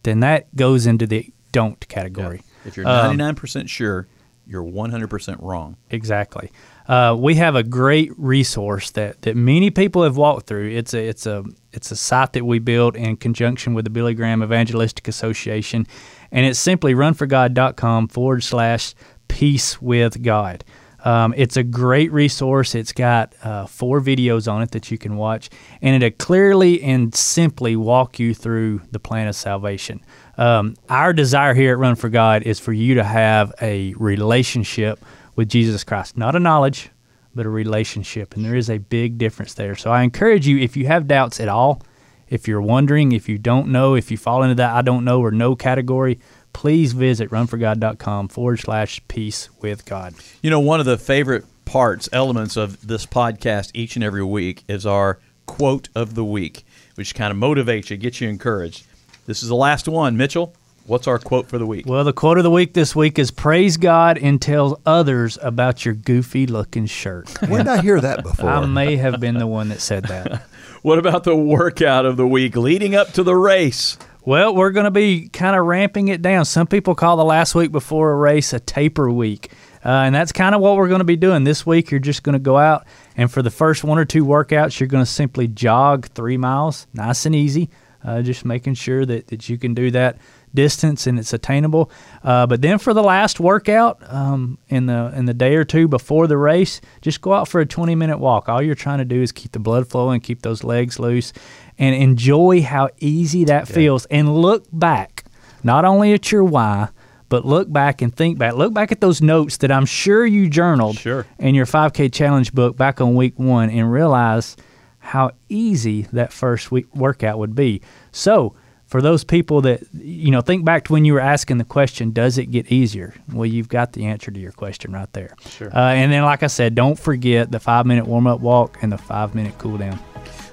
then 0.04 0.22
that 0.22 0.56
goes 0.56 0.86
into 0.88 1.06
the 1.06 1.32
don't 1.52 1.86
category. 1.88 2.44
If 2.66 2.78
you're 2.78 2.88
Um, 2.88 3.18
99% 3.18 3.68
sure, 3.70 4.08
you're 4.46 4.64
100% 4.64 5.38
wrong. 5.42 5.78
Exactly. 5.90 6.52
Uh, 6.88 7.16
we 7.18 7.36
have 7.36 7.56
a 7.56 7.64
great 7.64 8.12
resource 8.18 8.90
that, 8.92 9.22
that 9.22 9.36
many 9.36 9.70
people 9.70 10.04
have 10.04 10.18
walked 10.18 10.48
through. 10.48 10.70
It's 10.70 10.94
a 10.94 11.08
it's 11.08 11.28
a 11.28 11.44
it's 11.72 11.92
a 11.92 11.96
site 11.96 12.34
that 12.34 12.46
we 12.46 12.58
built 12.58 12.96
in 12.96 13.16
conjunction 13.18 13.76
with 13.76 13.86
the 13.86 13.92
Billy 13.92 14.16
Graham 14.16 14.42
Evangelistic 14.42 15.08
Association, 15.08 15.86
and 16.32 16.46
it's 16.48 16.60
simply 16.60 16.96
runforgod.com 16.96 18.08
forward 18.08 18.44
slash 18.44 18.96
peace 19.28 19.80
with 19.82 20.24
God. 20.24 20.64
Um, 21.04 21.34
it's 21.38 21.58
a 21.58 21.64
great 21.64 22.12
resource. 22.12 22.76
It's 22.76 22.92
got 22.92 23.34
uh, 23.44 23.66
four 23.66 24.02
videos 24.02 24.52
on 24.52 24.62
it 24.62 24.72
that 24.72 24.92
you 24.92 24.98
can 24.98 25.16
watch, 25.16 25.50
and 25.82 26.02
it'll 26.02 26.16
clearly 26.18 26.82
and 26.82 27.14
simply 27.16 27.76
walk 27.76 28.20
you 28.20 28.34
through 28.34 28.82
the 28.92 29.00
plan 29.00 29.28
of 29.28 29.36
salvation. 29.36 30.02
Um, 30.38 30.76
our 30.90 31.14
desire 31.14 31.54
here 31.54 31.74
at 31.74 31.80
Run 31.80 31.96
for 31.96 32.10
God 32.10 32.44
is 32.44 32.60
for 32.60 32.74
you 32.74 32.96
to 32.96 33.04
have 33.04 33.54
a 33.62 33.94
relationship 33.96 35.04
with 35.36 35.50
Jesus 35.50 35.84
Christ, 35.84 36.18
not 36.18 36.36
a 36.36 36.40
knowledge, 36.40 36.90
but 37.34 37.46
a 37.46 37.50
relationship. 37.50 38.36
And 38.36 38.44
there 38.44 38.56
is 38.56 38.70
a 38.70 38.78
big 38.78 39.18
difference 39.18 39.54
there. 39.54 39.76
So 39.76 39.92
I 39.92 40.04
encourage 40.04 40.48
you, 40.48 40.58
if 40.58 40.76
you 40.76 40.88
have 40.88 41.08
doubts 41.08 41.40
at 41.40 41.48
all, 41.48 41.82
if 42.28 42.48
you're 42.48 42.62
wondering, 42.62 43.12
if 43.12 43.28
you 43.28 43.38
don't 43.38 43.70
know, 43.70 43.96
if 43.96 44.12
you 44.12 44.18
fall 44.18 44.44
into 44.44 44.56
that 44.56 44.76
I 44.76 44.82
don't 44.82 45.04
know 45.04 45.20
or 45.20 45.32
no 45.32 45.56
category, 45.56 46.20
please 46.54 46.94
visit 46.94 47.30
runforgod.com 47.30 48.28
forward 48.30 48.60
slash 48.60 49.02
peace 49.08 49.50
with 49.62 49.86
God. 49.86 50.14
You 50.42 50.50
know, 50.50 50.60
one 50.60 50.80
of 50.80 50.86
the 50.86 50.98
favorite 50.98 51.46
parts, 51.66 52.10
elements 52.12 52.58
of 52.58 52.88
this 52.88 53.06
podcast 53.06 53.72
each 53.74 53.96
and 53.96 54.04
every 54.04 54.24
week 54.24 54.64
is 54.68 54.86
our 54.86 55.20
quote 55.46 55.90
of 55.96 56.16
the 56.16 56.26
week, 56.26 56.66
which 56.96 57.16
kind 57.16 57.32
of 57.32 57.38
motivates 57.38 57.90
you, 57.90 57.98
gets 57.98 58.22
you 58.22 58.30
encouraged. 58.30 58.86
This 59.26 59.44
is 59.44 59.50
the 59.50 59.56
last 59.56 59.88
one. 59.88 60.18
Mitchell, 60.18 60.54
what's 60.86 61.08
our 61.08 61.20
quote 61.20 61.48
for 61.48 61.58
the 61.60 61.66
week? 61.66 61.86
Well, 61.86 62.04
the 62.04 62.14
quote 62.14 62.38
of 62.38 62.44
the 62.44 62.50
week 62.52 62.74
this 62.74 62.96
week 62.96 63.20
is 63.20 63.30
Praise 63.30 63.78
God 63.78 64.18
and 64.18 64.42
tell 64.42 64.82
others 64.86 65.38
about 65.42 65.86
your 65.86 65.94
goofy 65.94 66.48
looking 66.48 66.88
shirt. 66.88 67.30
When 67.48 67.66
did 67.66 67.68
I 67.68 67.82
hear 67.82 68.02
that 68.02 68.24
before? 68.24 68.50
I 68.50 68.66
may 68.66 68.96
have 68.98 69.20
been 69.20 69.38
the 69.38 69.48
one 69.48 69.70
that 69.70 69.82
said 69.82 70.06
that. 70.06 70.44
What 70.82 70.98
about 70.98 71.26
the 71.26 71.36
workout 71.36 72.06
of 72.06 72.16
the 72.16 72.26
week 72.26 72.56
leading 72.56 72.96
up 72.96 73.12
to 73.12 73.24
the 73.24 73.36
race? 73.36 73.98
Well, 74.30 74.54
we're 74.54 74.70
going 74.70 74.84
to 74.84 74.92
be 74.92 75.28
kind 75.28 75.56
of 75.56 75.66
ramping 75.66 76.10
it 76.10 76.22
down. 76.22 76.46
Some 76.46 76.68
people 76.68 76.94
call 76.94 77.18
the 77.18 77.26
last 77.26 77.56
week 77.56 77.72
before 77.72 78.12
a 78.12 78.16
race 78.16 78.54
a 78.54 78.60
taper 78.60 79.10
week. 79.10 79.52
Uh, 79.84 79.90
and 79.90 80.14
that's 80.14 80.32
kind 80.32 80.54
of 80.54 80.62
what 80.62 80.76
we're 80.76 80.88
going 80.88 81.00
to 81.00 81.04
be 81.04 81.16
doing. 81.16 81.46
This 81.46 81.66
week, 81.66 81.90
you're 81.90 82.00
just 82.00 82.22
going 82.22 82.34
to 82.34 82.40
go 82.40 82.56
out, 82.56 82.86
and 83.18 83.32
for 83.32 83.42
the 83.42 83.50
first 83.50 83.84
one 83.84 83.98
or 83.98 84.06
two 84.06 84.24
workouts, 84.24 84.80
you're 84.80 84.86
going 84.86 85.04
to 85.04 85.10
simply 85.10 85.48
jog 85.48 86.10
three 86.10 86.38
miles, 86.38 86.86
nice 86.94 87.26
and 87.26 87.34
easy, 87.34 87.72
uh, 88.04 88.22
just 88.22 88.46
making 88.46 88.76
sure 88.76 89.04
that, 89.04 89.26
that 89.30 89.50
you 89.50 89.58
can 89.58 89.74
do 89.74 89.90
that 89.90 90.20
distance 90.54 91.08
and 91.08 91.20
it's 91.20 91.34
attainable. 91.34 91.92
Uh, 92.24 92.46
but 92.48 92.62
then 92.62 92.78
for 92.78 92.94
the 92.94 93.04
last 93.04 93.40
workout 93.40 94.02
um, 94.12 94.58
in 94.68 94.86
the 94.86 95.12
in 95.16 95.26
the 95.26 95.34
day 95.34 95.56
or 95.56 95.64
two 95.64 95.88
before 95.88 96.28
the 96.28 96.38
race, 96.38 96.82
just 97.02 97.22
go 97.22 97.34
out 97.34 97.48
for 97.48 97.62
a 97.62 97.66
20 97.66 97.96
minute 97.96 98.18
walk. 98.18 98.50
All 98.50 98.62
you're 98.62 98.76
trying 98.76 99.00
to 99.00 99.06
do 99.06 99.22
is 99.22 99.32
keep 99.32 99.52
the 99.52 99.60
blood 99.60 99.88
flowing, 99.88 100.22
keep 100.22 100.42
those 100.42 100.64
legs 100.64 101.00
loose, 101.00 101.34
and 101.80 101.96
enjoy 101.96 102.62
how 102.62 102.90
easy 103.00 103.46
that 103.46 103.68
feels. 103.68 104.06
And 104.08 104.36
look 104.36 104.66
back, 104.72 105.24
not 105.64 105.86
only 105.86 106.14
at 106.14 106.32
your 106.32 106.44
why, 106.44 106.90
but 107.30 107.46
look 107.46 107.72
back 107.72 108.02
and 108.02 108.14
think 108.16 108.38
back. 108.38 108.56
Look 108.56 108.74
back 108.74 108.92
at 108.92 109.02
those 109.02 109.22
notes 109.22 109.58
that 109.58 109.72
I'm 109.72 109.86
sure 109.86 110.26
you 110.26 110.50
journaled 110.50 110.98
Sure. 110.98 111.26
in 111.40 111.56
your 111.56 111.66
5K 111.66 112.12
challenge 112.12 112.54
book 112.54 112.76
back 112.78 113.00
on 113.02 113.16
week 113.16 113.40
one, 113.40 113.70
and 113.70 113.92
realize 113.92 114.56
how 115.00 115.32
easy 115.48 116.04
that 116.12 116.34
first 116.34 116.72
week 116.72 116.94
workout 116.96 117.40
would 117.40 117.56
be. 117.56 117.82
So, 118.12 118.54
for 118.88 119.02
those 119.04 119.24
people 119.24 119.62
that 119.62 119.84
you 119.94 120.32
know, 120.32 120.42
think 120.42 120.66
back 120.66 120.86
to 120.86 120.94
when 120.94 121.06
you 121.06 121.14
were 121.14 121.20
asking 121.20 121.60
the 121.60 121.64
question, 121.64 122.10
"Does 122.12 122.40
it 122.40 122.48
get 122.48 122.72
easier?" 122.72 123.14
Well, 123.32 123.46
you've 123.46 123.70
got 123.70 123.94
the 123.94 124.06
answer 124.08 124.32
to 124.32 124.40
your 124.40 124.52
question 124.52 124.92
right 124.94 125.12
there. 125.14 125.36
Sure. 125.48 125.70
Uh, 125.72 125.94
and 125.94 126.12
then, 126.12 126.24
like 126.24 126.42
I 126.42 126.48
said, 126.48 126.74
don't 126.74 126.98
forget 126.98 127.52
the 127.52 127.60
five-minute 127.60 128.08
warm-up 128.08 128.40
walk 128.42 128.80
and 128.82 128.92
the 128.92 128.98
five-minute 128.98 129.60
cool-down. 129.60 130.00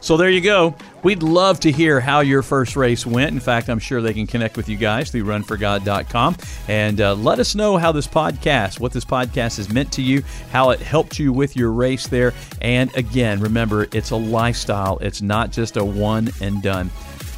So 0.01 0.17
there 0.17 0.31
you 0.31 0.41
go. 0.41 0.75
We'd 1.03 1.23
love 1.23 1.61
to 1.61 1.71
hear 1.71 2.01
how 2.01 2.21
your 2.21 2.43
first 2.43 2.77
race 2.77 3.07
went. 3.07 3.33
In 3.33 3.41
fact, 3.41 3.69
I'm 3.69 3.79
sure 3.79 4.01
they 4.03 4.15
can 4.15 4.27
connect 4.27 4.57
with 4.57 4.69
you 4.69 4.77
guys 4.77 5.11
through 5.11 5.25
runforgod.com 5.25 6.37
and 6.69 7.01
uh, 7.01 7.15
let 7.15 7.39
us 7.39 7.55
know 7.55 7.77
how 7.77 7.93
this 7.93 8.07
podcast, 8.07 8.81
what 8.81 8.93
this 8.93 9.05
podcast 9.05 9.59
has 9.59 9.71
meant 9.71 9.93
to 9.93 10.03
you, 10.03 10.23
how 10.51 10.71
it 10.71 10.81
helped 10.81 11.19
you 11.19 11.33
with 11.33 11.57
your 11.57 11.73
race 11.73 12.07
there. 12.07 12.33
And 12.61 12.95
again, 12.97 13.41
remember, 13.41 13.87
it's 13.93 14.11
a 14.11 14.17
lifestyle, 14.17 14.99
it's 14.99 15.23
not 15.23 15.53
just 15.53 15.77
a 15.77 15.85
one 15.85 16.31
and 16.41 16.63
done. 16.63 16.91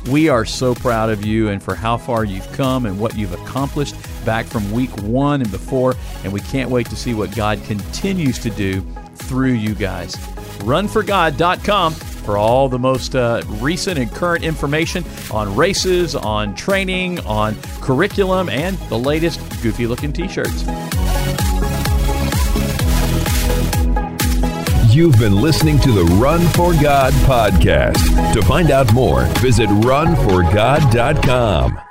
We 0.09 0.29
are 0.29 0.45
so 0.47 0.75
proud 0.75 1.11
of 1.11 1.25
you 1.25 1.49
and 1.49 1.63
for 1.63 1.75
how 1.75 1.97
far 1.99 2.25
you've 2.25 2.51
come 2.53 2.87
and 2.87 2.99
what 2.99 3.17
you've 3.17 3.35
accomplished 3.35 3.97
back 4.25 4.47
from 4.47 4.71
week 4.71 4.91
one 5.03 5.43
and 5.43 5.51
before. 5.51 5.95
And 6.25 6.33
we 6.33 6.41
can't 6.41 6.71
wait 6.71 6.89
to 6.91 6.97
see 6.97 7.15
what 7.15 7.35
God 7.35 7.63
continues 7.65 8.39
to 8.39 8.51
do 8.51 8.81
through 9.17 9.53
you 9.53 9.75
guys. 9.75 10.17
Runforgod.com 10.61 11.95
for 11.95 12.37
all 12.37 12.69
the 12.69 12.79
most 12.79 13.15
uh, 13.15 13.41
recent 13.49 13.99
and 13.99 14.13
current 14.13 14.45
information 14.45 15.03
on 15.31 15.57
races, 15.57 16.15
on 16.15 16.55
training, 16.55 17.21
on 17.21 17.55
curriculum, 17.81 18.51
and 18.51 18.77
the 18.91 18.99
latest 18.99 19.41
goofy 19.63 19.87
looking 19.87 20.13
t 20.13 20.29
shirts. 20.29 20.65
You've 24.95 25.19
been 25.19 25.37
listening 25.37 25.79
to 25.81 25.93
the 25.93 26.05
Run 26.21 26.41
for 26.49 26.73
God 26.75 27.13
podcast. 27.25 28.33
To 28.35 28.43
find 28.43 28.71
out 28.71 28.93
more, 28.93 29.25
visit 29.41 29.69
runforgod.com. 29.69 31.88